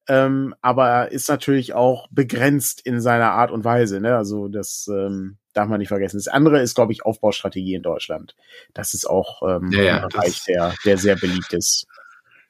[0.07, 4.01] ähm, aber ist natürlich auch begrenzt in seiner Art und Weise.
[4.01, 4.17] Ne?
[4.17, 6.17] Also das ähm, darf man nicht vergessen.
[6.17, 8.35] Das andere ist, glaube ich, Aufbaustrategie in Deutschland.
[8.73, 11.85] Das ist auch ähm, ja, ja, ein Bereich, der, der sehr beliebt ist.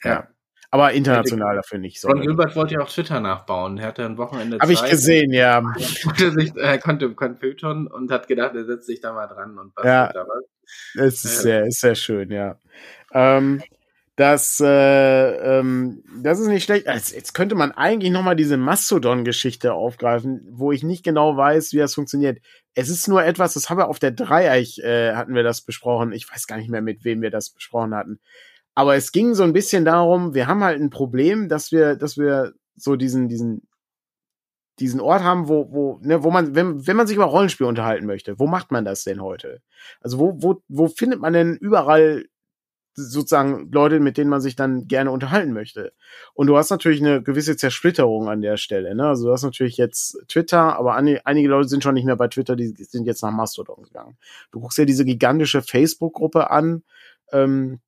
[0.04, 0.28] Ja.
[0.74, 2.08] Aber international dafür nicht so.
[2.08, 3.78] Ron Gilbert wollte ja auch Twitter nachbauen.
[3.78, 5.62] Er hatte ein Wochenende Habe ich gesehen, ja.
[6.20, 9.74] Er, sich, er konnte Computer und hat gedacht, er setzt sich da mal dran und
[9.76, 10.46] was ja, da was.
[10.96, 11.42] Es ist, ja.
[11.42, 12.58] sehr, ist sehr schön, ja.
[13.14, 13.62] Ähm,
[14.16, 16.86] das, äh, ähm, das ist nicht schlecht.
[16.86, 21.74] Jetzt, jetzt könnte man eigentlich noch mal diese Mastodon-Geschichte aufgreifen, wo ich nicht genau weiß,
[21.74, 22.40] wie das funktioniert.
[22.76, 26.14] Es ist nur etwas, das haben wir auf der Dreieich, äh, hatten wir das besprochen.
[26.14, 28.20] Ich weiß gar nicht mehr, mit wem wir das besprochen hatten.
[28.82, 32.18] Aber es ging so ein bisschen darum, wir haben halt ein Problem, dass wir, dass
[32.18, 33.68] wir so diesen, diesen,
[34.80, 38.08] diesen Ort haben, wo, wo, ne, wo man, wenn, wenn man sich über Rollenspiel unterhalten
[38.08, 39.62] möchte, wo macht man das denn heute?
[40.00, 42.26] Also wo, wo, wo findet man denn überall
[42.96, 45.94] sozusagen Leute, mit denen man sich dann gerne unterhalten möchte.
[46.34, 48.96] Und du hast natürlich eine gewisse Zersplitterung an der Stelle.
[48.96, 49.06] Ne?
[49.10, 52.56] Also du hast natürlich jetzt Twitter, aber einige Leute sind schon nicht mehr bei Twitter,
[52.56, 54.18] die sind jetzt nach Mastodon gegangen.
[54.52, 56.82] Du guckst dir diese gigantische Facebook-Gruppe an,
[57.32, 57.80] ähm,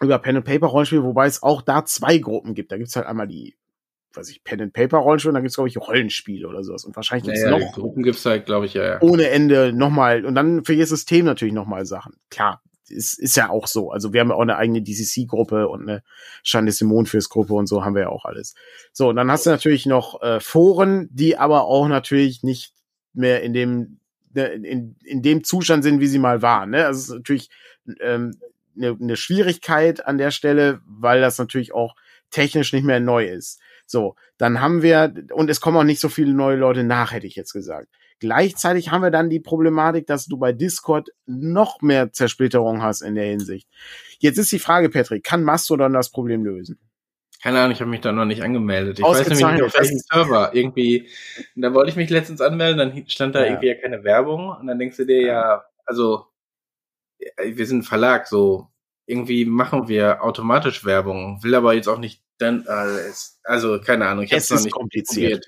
[0.00, 2.72] über Pen and Paper Rollenspiel, wobei es auch da zwei Gruppen gibt.
[2.72, 3.54] Da gibt's halt einmal die,
[4.14, 6.84] weiß ich, Pen and Paper Rollenspiel und dann gibt's glaube ich Rollenspiele oder sowas.
[6.84, 9.02] Und wahrscheinlich gibt's naja, noch Gruppen gibt's halt, glaube ich, ja, ja.
[9.02, 12.14] Ohne Ende nochmal und dann für jedes System natürlich nochmal Sachen.
[12.30, 13.90] Klar, ist, ist ja auch so.
[13.90, 16.02] Also wir haben ja auch eine eigene DCC-Gruppe und eine
[16.42, 18.54] Shine Simon fürs Gruppe und so haben wir ja auch alles.
[18.92, 22.72] So, und dann hast du natürlich noch äh, Foren, die aber auch natürlich nicht
[23.12, 24.00] mehr in dem
[24.34, 26.70] ne, in, in dem Zustand sind, wie sie mal waren.
[26.70, 26.86] Ne?
[26.86, 27.50] Also es ist natürlich
[28.00, 28.32] ähm,
[28.80, 31.94] eine, eine Schwierigkeit an der Stelle, weil das natürlich auch
[32.30, 33.60] technisch nicht mehr neu ist.
[33.86, 37.26] So, dann haben wir, und es kommen auch nicht so viele neue Leute nach, hätte
[37.26, 37.88] ich jetzt gesagt.
[38.20, 43.14] Gleichzeitig haben wir dann die Problematik, dass du bei Discord noch mehr Zersplitterung hast in
[43.14, 43.66] der Hinsicht.
[44.18, 46.78] Jetzt ist die Frage, Patrick, kann Mastodon das Problem lösen?
[47.42, 48.98] Keine Ahnung, ich habe mich da noch nicht angemeldet.
[48.98, 50.50] Ich weiß nämlich nicht, auf welchem Server.
[50.52, 51.08] Irgendwie,
[51.56, 53.46] da wollte ich mich letztens anmelden, dann stand da ja.
[53.46, 56.26] irgendwie ja keine Werbung und dann denkst du dir ja, also
[57.42, 58.69] wir sind ein Verlag, so
[59.10, 63.10] irgendwie machen wir automatisch Werbung, will aber jetzt auch nicht dann, äh,
[63.44, 65.46] also keine Ahnung, ich habe es noch nicht kompliziert.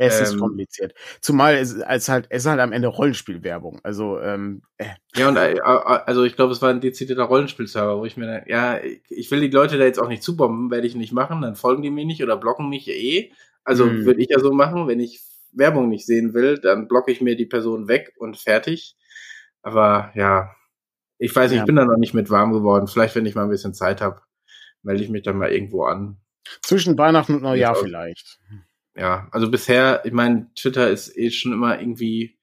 [0.00, 0.94] Es ähm, ist kompliziert.
[1.20, 3.80] Zumal es, es halt, es ist halt am Ende Rollenspielwerbung.
[3.82, 4.86] Also, ähm, äh.
[5.16, 8.42] Ja, und äh, also ich glaube, es war ein dezidierter Rollenspielserver, wo ich mir dann,
[8.46, 8.78] ja,
[9.08, 11.82] ich will die Leute da jetzt auch nicht zubomben, werde ich nicht machen, dann folgen
[11.82, 13.32] die mir nicht oder blocken mich eh.
[13.64, 14.04] Also hm.
[14.04, 15.20] würde ich ja so machen, wenn ich
[15.52, 18.96] Werbung nicht sehen will, dann blocke ich mir die Person weg und fertig.
[19.62, 20.54] Aber ja,
[21.18, 21.58] ich weiß, ja.
[21.58, 22.86] ich bin da noch nicht mit warm geworden.
[22.86, 24.22] Vielleicht, wenn ich mal ein bisschen Zeit habe,
[24.82, 26.18] melde ich mich dann mal irgendwo an.
[26.62, 28.38] Zwischen Weihnachten und Neujahr ja, vielleicht.
[28.96, 32.38] Ja, also bisher, ich meine, Twitter ist eh schon immer irgendwie,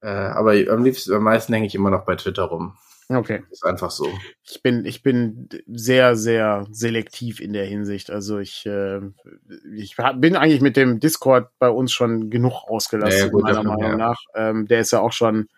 [0.00, 2.76] äh, aber am liebsten, am meisten hänge ich immer noch bei Twitter rum.
[3.08, 3.42] Okay.
[3.50, 4.08] Ist einfach so.
[4.48, 8.10] Ich bin, ich bin sehr, sehr selektiv in der Hinsicht.
[8.10, 9.00] Also ich, äh,
[9.76, 13.90] ich bin eigentlich mit dem Discord bei uns schon genug ausgelassen, ja, gut, meiner Meinung
[13.90, 13.96] ja.
[13.96, 14.20] nach.
[14.34, 15.48] Ähm, der ist ja auch schon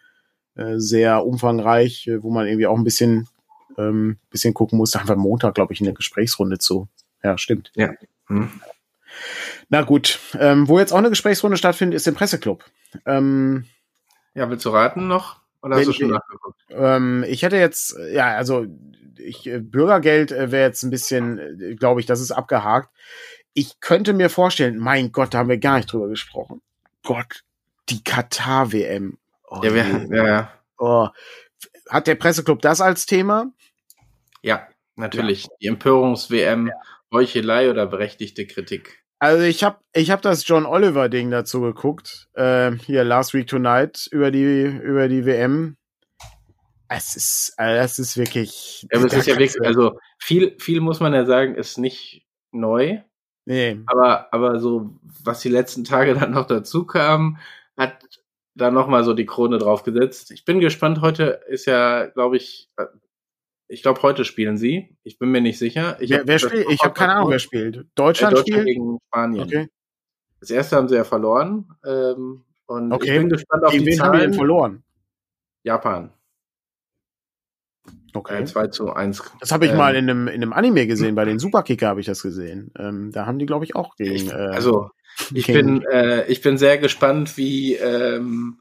[0.57, 3.28] äh, sehr umfangreich, äh, wo man irgendwie auch ein bisschen,
[3.76, 4.92] ähm, bisschen gucken muss.
[4.92, 6.88] Da haben wir Montag, glaube ich, eine Gesprächsrunde zu.
[7.22, 7.72] Ja, stimmt.
[7.74, 7.92] Ja.
[8.26, 8.50] Hm.
[9.68, 10.20] Na gut.
[10.38, 12.64] Ähm, wo jetzt auch eine Gesprächsrunde stattfindet, ist im Presseclub.
[13.07, 13.64] Ähm,
[14.34, 15.40] ja, willst du raten noch?
[15.62, 16.61] Oder hast du schon nachgeguckt?
[16.70, 18.66] Ähm, ich hätte jetzt, ja, also
[19.18, 22.90] ich, äh, Bürgergeld wäre jetzt ein bisschen, glaube ich, das ist abgehakt.
[23.55, 26.61] Ich könnte mir vorstellen, mein Gott, da haben wir gar nicht drüber gesprochen.
[27.02, 27.44] Gott,
[27.88, 29.18] die Katar-WM.
[29.55, 30.52] Oh, ja, wir, ja, ja.
[30.78, 31.09] Oh.
[31.88, 33.52] Hat der Presseclub das als Thema?
[34.42, 35.44] Ja, natürlich.
[35.44, 35.50] Ja.
[35.61, 36.74] Die Empörungs-WM, ja.
[37.12, 39.05] Heuchelei oder berechtigte Kritik.
[39.18, 43.46] Also ich habe ich hab das John Oliver Ding dazu geguckt, äh, hier Last Week
[43.46, 45.76] Tonight über die über die WM.
[46.88, 48.86] Es ist also das ist wirklich.
[48.90, 52.26] Ja, aber es ist ja wirklich, also viel viel muss man ja sagen, ist nicht
[52.50, 53.00] neu.
[53.46, 53.80] Nee.
[53.86, 54.90] Aber aber so
[55.22, 57.38] was die letzten Tage dann noch dazu kam,
[57.78, 58.03] hat
[58.55, 60.30] da noch mal so die Krone drauf gesetzt.
[60.30, 61.00] Ich bin gespannt.
[61.00, 62.70] Heute ist ja, glaube ich,
[63.68, 64.96] ich glaube, heute spielen sie.
[65.02, 65.96] Ich bin mir nicht sicher.
[66.00, 66.70] Ich wer, hab, wer spielt?
[66.70, 67.86] Ich habe keine Ahnung, wer spielt.
[67.94, 68.66] Deutschland, Deutschland spielt?
[68.66, 69.44] gegen Spanien.
[69.44, 69.68] Okay.
[70.40, 71.68] Das erste haben sie ja verloren.
[71.84, 73.14] Ähm, und okay.
[73.14, 74.12] ich bin gespannt auf gegen die wen Zahlen.
[74.12, 74.84] haben die denn verloren?
[75.62, 76.12] Japan.
[78.12, 78.42] Okay.
[78.42, 79.22] Äh, 2 zu 1.
[79.40, 82.00] Das habe ich ähm, mal in einem, in einem Anime gesehen, bei den Superkicker habe
[82.00, 82.72] ich das gesehen.
[82.78, 84.14] Ähm, da haben die, glaube ich, auch gegen.
[84.14, 84.90] Ich, äh, also,
[85.35, 88.61] ich bin, äh, ich bin sehr gespannt, wie, ähm,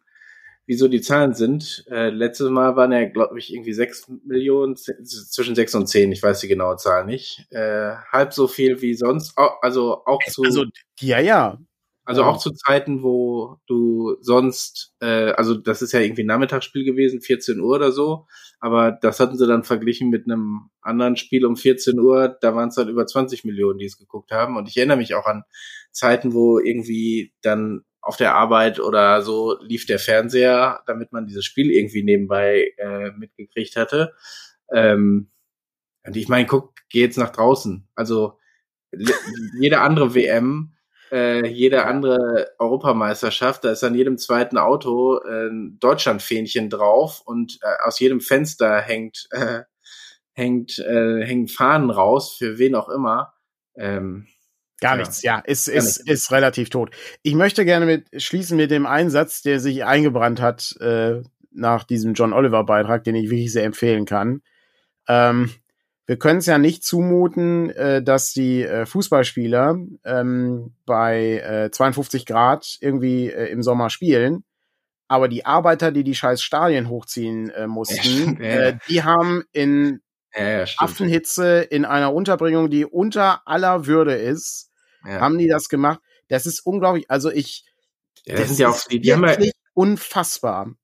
[0.65, 1.85] wieso die Zahlen sind.
[1.89, 6.23] Äh, letztes Mal waren ja, glaube ich, irgendwie sechs Millionen, zwischen sechs und zehn, ich
[6.23, 7.45] weiß die genaue Zahl nicht.
[7.51, 10.43] Äh, halb so viel wie sonst, also auch zu.
[10.43, 10.65] Also,
[10.99, 11.59] ja, ja.
[12.05, 16.83] Also auch zu Zeiten, wo du sonst, äh, also das ist ja irgendwie ein Nachmittagsspiel
[16.83, 18.27] gewesen, 14 Uhr oder so,
[18.59, 22.69] aber das hatten sie dann verglichen mit einem anderen Spiel um 14 Uhr, da waren
[22.69, 24.57] es dann über 20 Millionen, die es geguckt haben.
[24.57, 25.43] Und ich erinnere mich auch an
[25.91, 31.45] Zeiten, wo irgendwie dann auf der Arbeit oder so lief der Fernseher, damit man dieses
[31.45, 34.13] Spiel irgendwie nebenbei äh, mitgekriegt hatte.
[34.73, 35.29] Ähm,
[36.05, 37.87] und ich meine, guck, geh jetzt nach draußen.
[37.95, 38.37] Also
[39.59, 40.73] jede andere WM,
[41.13, 47.59] äh, jede andere Europameisterschaft, da ist an jedem zweiten Auto äh, ein Deutschlandfähnchen drauf und
[47.61, 49.61] äh, aus jedem Fenster hängt äh,
[50.33, 53.33] hängt äh, hängen Fahnen raus für wen auch immer.
[53.75, 54.27] Ähm,
[54.81, 56.93] Gar nichts, ja, ist, ist, ist, ist relativ tot.
[57.21, 62.15] Ich möchte gerne mit schließen mit dem Einsatz, der sich eingebrannt hat äh, nach diesem
[62.15, 64.41] John Oliver Beitrag, den ich wirklich sehr empfehlen kann.
[65.07, 65.51] Ähm,
[66.05, 72.25] wir können es ja nicht zumuten, äh, dass die äh, Fußballspieler ähm, bei äh, 52
[72.25, 74.43] Grad irgendwie äh, im Sommer spielen.
[75.07, 80.01] Aber die Arbeiter, die die scheiß Stadien hochziehen äh, mussten, ja, äh, die haben in
[80.35, 84.71] ja, Affenhitze in einer Unterbringung, die unter aller Würde ist,
[85.05, 85.19] ja.
[85.19, 85.99] haben die das gemacht.
[86.27, 87.05] Das ist unglaublich.
[87.09, 87.65] Also ich,
[88.25, 89.37] ja, das, das sind ja auch die, die haben ja,
[89.73, 90.75] unfassbar.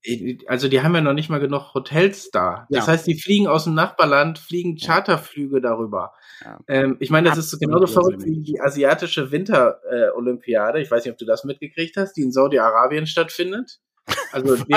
[0.48, 2.68] Also die haben ja noch nicht mal genug Hotels da.
[2.70, 2.94] Das ja.
[2.94, 6.14] heißt, die fliegen aus dem Nachbarland, fliegen Charterflüge darüber.
[6.44, 6.60] Ja.
[6.68, 10.80] Ähm, ich meine, das Absolut ist genauso verrückt wie die asiatische Winterolympiade.
[10.80, 13.80] Äh, ich weiß nicht, ob du das mitgekriegt hast, die in Saudi-Arabien stattfindet.
[14.32, 14.76] Also die,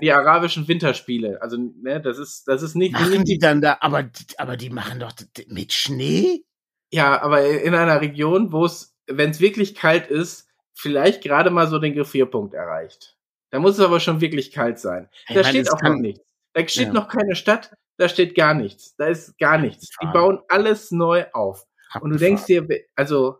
[0.00, 1.42] die, arabischen Winterspiele.
[1.42, 2.92] Also ne, das ist das ist nicht.
[2.92, 3.78] Machen die dann da?
[3.80, 5.12] Aber aber die machen doch
[5.48, 6.44] mit Schnee.
[6.92, 11.68] Ja, aber in einer Region, wo es, wenn es wirklich kalt ist, vielleicht gerade mal
[11.68, 13.16] so den Gefrierpunkt erreicht.
[13.50, 15.08] Da muss es aber schon wirklich kalt sein.
[15.28, 16.24] Ich da meine, steht auch noch nichts.
[16.52, 16.92] Da steht ja.
[16.92, 18.96] noch keine Stadt, da steht gar nichts.
[18.96, 19.90] Da ist gar nichts.
[20.02, 21.66] Die bauen alles neu auf.
[22.00, 23.38] Und du denkst dir, also,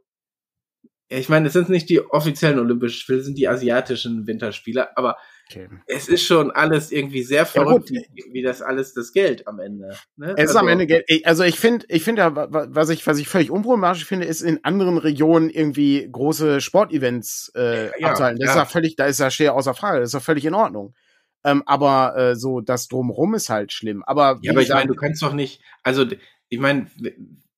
[1.08, 5.16] ich meine, es sind nicht die offiziellen Olympischen Spiele, es sind die asiatischen Winterspiele, aber
[5.50, 5.68] Okay.
[5.86, 8.00] Es ist schon alles irgendwie sehr verrückt, ja,
[8.32, 9.96] wie, das alles das Geld am Ende.
[10.16, 10.34] Ne?
[10.36, 11.06] Es ist am also Ende Geld.
[11.24, 14.64] Also ich finde, ich finde ja, was ich, was ich völlig unproblematisch finde, ist in
[14.64, 18.38] anderen Regionen irgendwie große Sportevents äh, ja, abzuhalten.
[18.38, 18.52] Das ja.
[18.52, 19.98] ist ja völlig, da ist ja schwer außer Frage.
[19.98, 20.94] Das ist ja völlig in Ordnung.
[21.42, 24.04] Ähm, aber äh, so das drumherum ist halt schlimm.
[24.04, 25.62] Aber ja, aber ich meine, du kannst doch nicht.
[25.82, 26.06] Also
[26.48, 26.86] ich meine,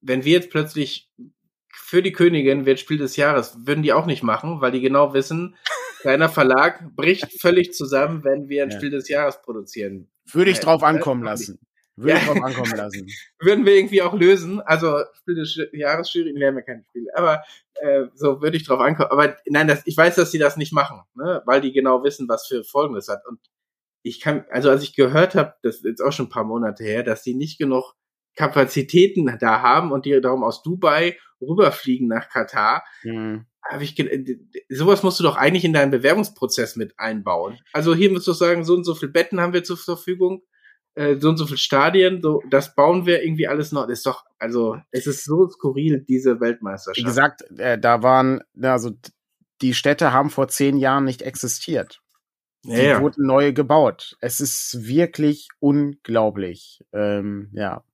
[0.01, 1.11] wenn wir jetzt plötzlich
[1.75, 5.15] für die Königin wird Spiel des Jahres, würden die auch nicht machen, weil die genau
[5.15, 5.57] wissen,
[6.03, 8.77] kleiner Verlag bricht völlig zusammen, wenn wir ein ja.
[8.77, 10.11] Spiel des Jahres produzieren.
[10.31, 11.59] Würde ich drauf ankommen lassen.
[11.97, 12.17] Würde ja.
[12.19, 13.07] ich drauf ankommen lassen.
[13.39, 14.61] Würden wir irgendwie auch lösen.
[14.61, 17.07] Also Spiel des Jahres Jury wären wir kein Spiel.
[17.15, 17.43] Aber
[17.75, 19.11] äh, so würde ich drauf ankommen.
[19.11, 21.43] Aber nein, das, ich weiß, dass sie das nicht machen, ne?
[21.47, 23.27] weil die genau wissen, was für Folgen das hat.
[23.27, 23.41] Und
[24.03, 26.85] ich kann, also als ich gehört habe, das ist jetzt auch schon ein paar Monate
[26.85, 27.95] her, dass die nicht genug
[28.35, 33.47] Kapazitäten da haben und die darum aus Dubai rüberfliegen nach Katar, mhm.
[33.73, 33.97] Habe ich
[34.69, 37.59] sowas musst du doch eigentlich in deinen Bewerbungsprozess mit einbauen.
[37.73, 40.43] Also hier musst du sagen, so und so viele Betten haben wir zur Verfügung
[40.95, 43.87] äh, so und so viele Stadien, so, das bauen wir irgendwie alles noch.
[43.87, 46.99] Das ist doch, also, es ist so skurril, diese Weltmeisterschaft.
[46.99, 48.91] Wie gesagt, äh, da waren, also
[49.63, 52.03] die Städte haben vor zehn Jahren nicht existiert.
[52.65, 53.01] ja, Die ja.
[53.01, 54.17] wurden neu gebaut.
[54.21, 56.81] Es ist wirklich unglaublich.
[56.93, 57.85] Ähm, ja.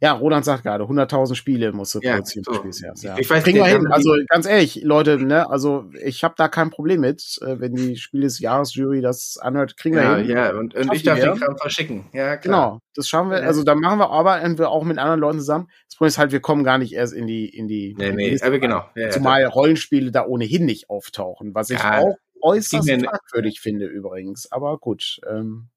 [0.00, 2.44] Ja, Roland sagt gerade, 100.000 Spiele musst du Ja, produzieren.
[2.44, 2.54] so.
[2.54, 3.16] Spiels, ja.
[3.18, 3.86] Ich weiß Kriegen wir hin.
[3.90, 7.96] Also ganz ehrlich, Leute, ne, also ich habe da kein Problem mit, äh, wenn die
[7.96, 10.28] Spiel des Jahresjury das anhört, kriegen wir ja, hin.
[10.30, 11.32] ja, und, und ich darf wir.
[11.32, 12.06] den Kram verschicken.
[12.12, 12.40] Ja, klar.
[12.40, 13.38] Genau, das schauen wir.
[13.42, 15.68] Also da machen wir aber entweder auch mit anderen Leuten zusammen.
[15.88, 18.18] Das Problem ist halt, wir kommen gar nicht erst in die in die, Nee, in
[18.18, 18.84] die nee, aber genau.
[18.94, 24.50] Ja, Zumal Rollenspiele da ohnehin nicht auftauchen, was ich auch äußerst fragwürdig finde übrigens.
[24.52, 25.68] Aber gut, ähm,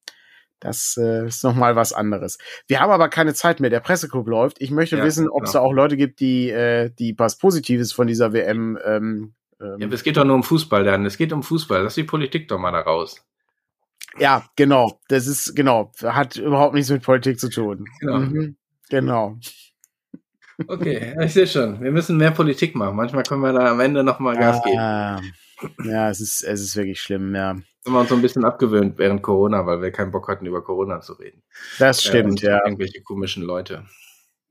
[0.60, 2.38] das äh, ist noch mal was anderes.
[2.68, 3.70] Wir haben aber keine Zeit mehr.
[3.70, 4.62] Der Presseclub läuft.
[4.62, 7.93] Ich möchte Ja, wissen, ob es da auch Leute gibt, die äh, die was Positives
[7.93, 8.78] von dieser WM.
[8.84, 11.05] Ähm, ähm, Ja, aber es geht doch nur um Fußball dann.
[11.05, 11.84] Es geht um Fußball.
[11.84, 13.24] Lass die Politik doch mal da raus.
[14.18, 14.99] ja, genau.
[15.07, 15.91] Das ist genau.
[16.03, 17.86] Hat überhaupt nichts mit Politik zu tun.
[17.99, 18.20] Genau.
[18.20, 18.55] Mhm,
[18.89, 19.38] genau.
[20.68, 21.82] Okay, ich sehe schon.
[21.82, 22.97] Wir müssen mehr Politik machen.
[22.97, 24.78] Manchmal können wir da am Ende noch mal Gas geben.
[24.78, 25.22] Ah,
[25.86, 27.34] ja, es ist es ist wirklich schlimm.
[27.34, 27.55] Ja,
[27.86, 30.61] Haben wir uns so ein bisschen abgewöhnt während Corona, weil wir keinen Bock hatten, über
[30.63, 31.41] Corona zu reden.
[31.80, 32.30] das Äh, stimmt.
[32.32, 32.59] und ja.
[32.65, 33.86] Irgendwelche komischen Leute.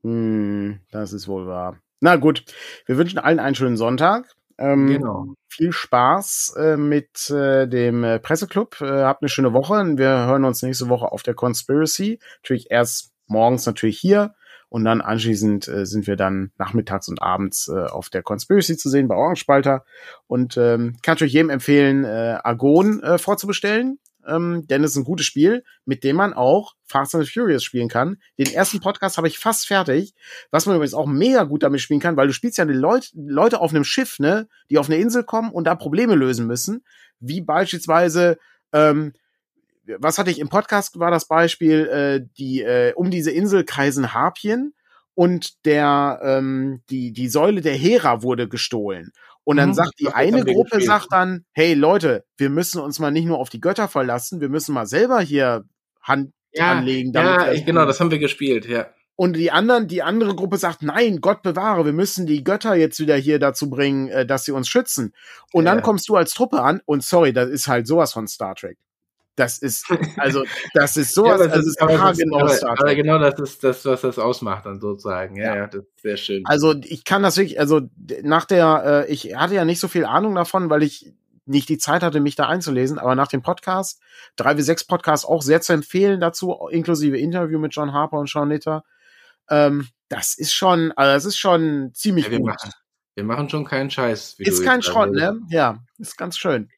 [0.03, 1.77] Hm, das ist wohl wahr.
[2.01, 2.45] Na gut,
[2.85, 4.25] wir wünschen allen einen schönen Sonntag.
[4.57, 5.33] Ähm, Genau.
[5.47, 8.79] Viel Spaß äh, mit äh, dem äh, Presseclub.
[8.81, 9.75] Äh, habt eine schöne Woche.
[9.97, 12.19] Wir hören uns nächste Woche auf der Conspiracy.
[12.43, 14.33] Natürlich erst morgens natürlich hier
[14.69, 18.89] und dann anschließend äh, sind wir dann nachmittags und abends äh, auf der Conspiracy zu
[18.89, 19.83] sehen bei Orange-Spalter.
[20.27, 23.99] Und ähm, kann natürlich jedem empfehlen, äh, Argon äh, vorzubestellen.
[24.27, 27.87] Ähm, denn es ist ein gutes Spiel, mit dem man auch Fast and Furious spielen
[27.87, 28.17] kann.
[28.37, 30.13] Den ersten Podcast habe ich fast fertig,
[30.51, 33.09] was man übrigens auch mega gut damit spielen kann, weil du spielst ja die Leut
[33.15, 36.83] Leute auf einem Schiff, ne, die auf eine Insel kommen und da Probleme lösen müssen,
[37.19, 38.37] wie beispielsweise
[38.73, 39.13] ähm,
[39.99, 44.13] was hatte ich im Podcast war das Beispiel äh, die äh, um diese Insel kreisen
[44.13, 44.73] Harpien
[45.15, 49.11] und der ähm, die die Säule der Hera wurde gestohlen
[49.43, 50.81] und dann Mhm, sagt die eine Gruppe gespielt.
[50.81, 54.49] sagt dann hey Leute wir müssen uns mal nicht nur auf die Götter verlassen wir
[54.49, 55.65] müssen mal selber hier
[56.01, 58.93] Hand Ja, anlegen damit ja ich, genau, das haben wir gespielt, ja.
[59.15, 62.99] und die anderen, die andere Gruppe sagt, nein, Gott bewahre, wir müssen die Götter jetzt
[63.01, 65.13] wieder hier dazu bringen, äh, dass sie uns schützen.
[65.51, 65.71] Und Ja.
[65.71, 68.77] dann kommst du als Truppe an und sorry, das ist halt sowas von Star Trek.
[69.39, 69.85] Das ist,
[70.17, 73.19] also, das ist Ja, sowas, also das es ist, aber, das aber, Star aber genau
[73.19, 75.37] das ist das, was das ausmacht, dann sozusagen.
[75.37, 75.55] Ja, Ja.
[75.55, 76.45] ja, das ist sehr schön.
[76.45, 77.81] Also ich kann das wirklich, also
[78.21, 81.13] nach der, äh, ich hatte ja nicht so viel Ahnung davon, weil ich
[81.45, 84.01] nicht die Zeit hatte, mich da einzulesen, aber nach dem Podcast,
[84.37, 88.83] 3W6 Podcast auch sehr zu empfehlen dazu, inklusive Interview mit John Harper und Sean Nitter.
[89.49, 92.47] Ähm, das ist schon, also das ist schon ziemlich ja, wir, gut.
[92.47, 92.71] machen,
[93.15, 94.35] wir machen schon keinen Scheiß.
[94.39, 95.39] Ist kein Schrott, ne?
[95.49, 96.69] Ja, ist ganz schön.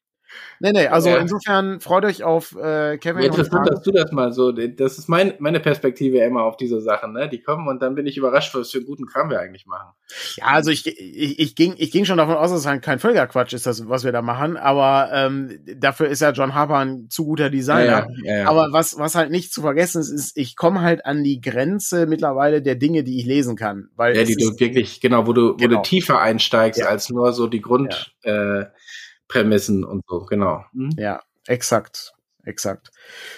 [0.60, 1.16] Nee, nee, also Ja.
[1.18, 5.08] insofern freut euch auf äh, Kevin Ja, interessant, dass du das mal so, das ist
[5.08, 7.28] mein, meine Perspektive immer auf diese Sachen, ne?
[7.28, 9.92] Die kommen und dann bin ich überrascht, was für einen guten Kram wir eigentlich machen.
[10.36, 12.98] Ja, also ich, ich, ich, ging, ich ging schon davon aus, dass es halt kein
[12.98, 17.08] Völkerquatsch ist, das, was wir da machen, aber ähm, dafür ist ja John Harper ein
[17.10, 18.06] zu guter Designer.
[18.22, 18.48] ja.
[18.48, 22.06] Aber was, was halt nicht zu vergessen ist, ist, ich komme halt an die Grenze
[22.06, 23.88] mittlerweile der Dinge, die ich lesen kann.
[23.96, 25.76] Weil ja, die du wirklich, genau, wo du, wo Genau.
[25.76, 28.64] du tiefer einsteigst als nur so die Grund, äh,
[29.28, 30.64] Prämissen und so, genau.
[30.72, 30.90] Hm?
[30.96, 32.12] Ja, exakt.
[32.44, 32.90] Exakt.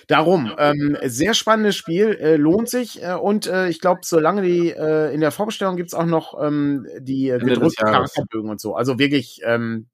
[0.07, 4.71] Darum, ähm, sehr spannendes Spiel, äh, lohnt sich äh, und äh, ich glaube, solange die
[4.71, 7.85] äh, in der Vorbestellung gibt's auch noch ähm, die äh, gedruckten.
[7.85, 8.75] Charakterbögen und so.
[8.75, 9.89] Also wirklich, ähm,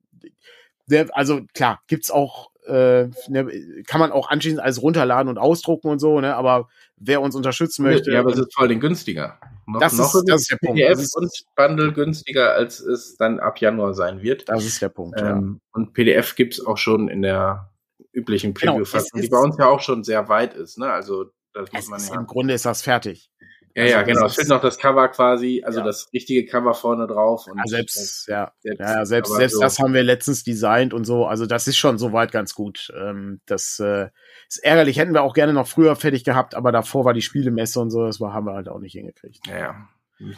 [0.86, 5.88] der, also klar, gibt's auch, äh, ne, kann man auch anschließend alles runterladen und ausdrucken
[5.88, 6.34] und so, ne?
[6.36, 9.38] Aber wer uns unterstützen möchte, Ja, aber es ist vor allem günstiger.
[9.66, 10.80] Noch, Das ist- das ist der Punkt.
[10.80, 14.48] PDF und Bundle günstiger, als es dann ab Januar sein wird.
[14.48, 15.20] das ist der Punkt.
[15.20, 15.30] ja.
[15.36, 17.70] Ähm, und PDF gibt's auch schon in der
[18.12, 20.78] üblichen Genau, Preview-Fassung, es die bei uns ja auch schon sehr weit ist.
[20.78, 20.90] Ne?
[20.90, 22.16] Also das muss Es man ist, ja.
[22.20, 23.30] Im Grunde ist das fertig.
[23.76, 24.26] Ja, also ja, genau.
[24.26, 25.84] Es fehlt noch das Cover quasi, also Ja.
[25.86, 27.46] das richtige Cover vorne drauf.
[27.46, 31.04] Und Ja, selbst, ja, selbst- ja, selbst, selbst so- das haben wir letztens designt und
[31.04, 31.26] so.
[31.26, 32.92] Also das ist schon soweit ganz gut.
[33.00, 34.08] Ähm, das äh,
[34.48, 34.98] ist ärgerlich.
[34.98, 38.04] Hätten wir auch gerne noch früher fertig gehabt, aber davor war die Spielemesse und so.
[38.06, 39.46] Das war, haben wir halt auch nicht hingekriegt.
[39.46, 39.88] Ja, ja.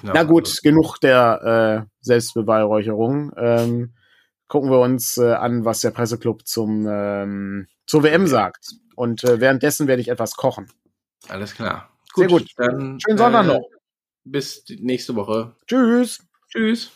[0.02, 3.32] Na gut, genug der äh, Selbstbeweihräucherung.
[3.36, 3.94] Ähm,
[4.48, 8.66] gucken wir uns äh, an, was der Presseclub zum ähm, zur WM sagt.
[8.94, 10.68] Und äh, währenddessen werde ich etwas kochen.
[11.28, 11.88] Alles klar.
[12.14, 12.50] Sehr gut.
[12.56, 13.68] Dann Schönen Sonntag äh, noch.
[14.24, 15.56] Bis nächste Woche.
[15.66, 16.20] Tschüss.
[16.48, 16.92] Tschüss.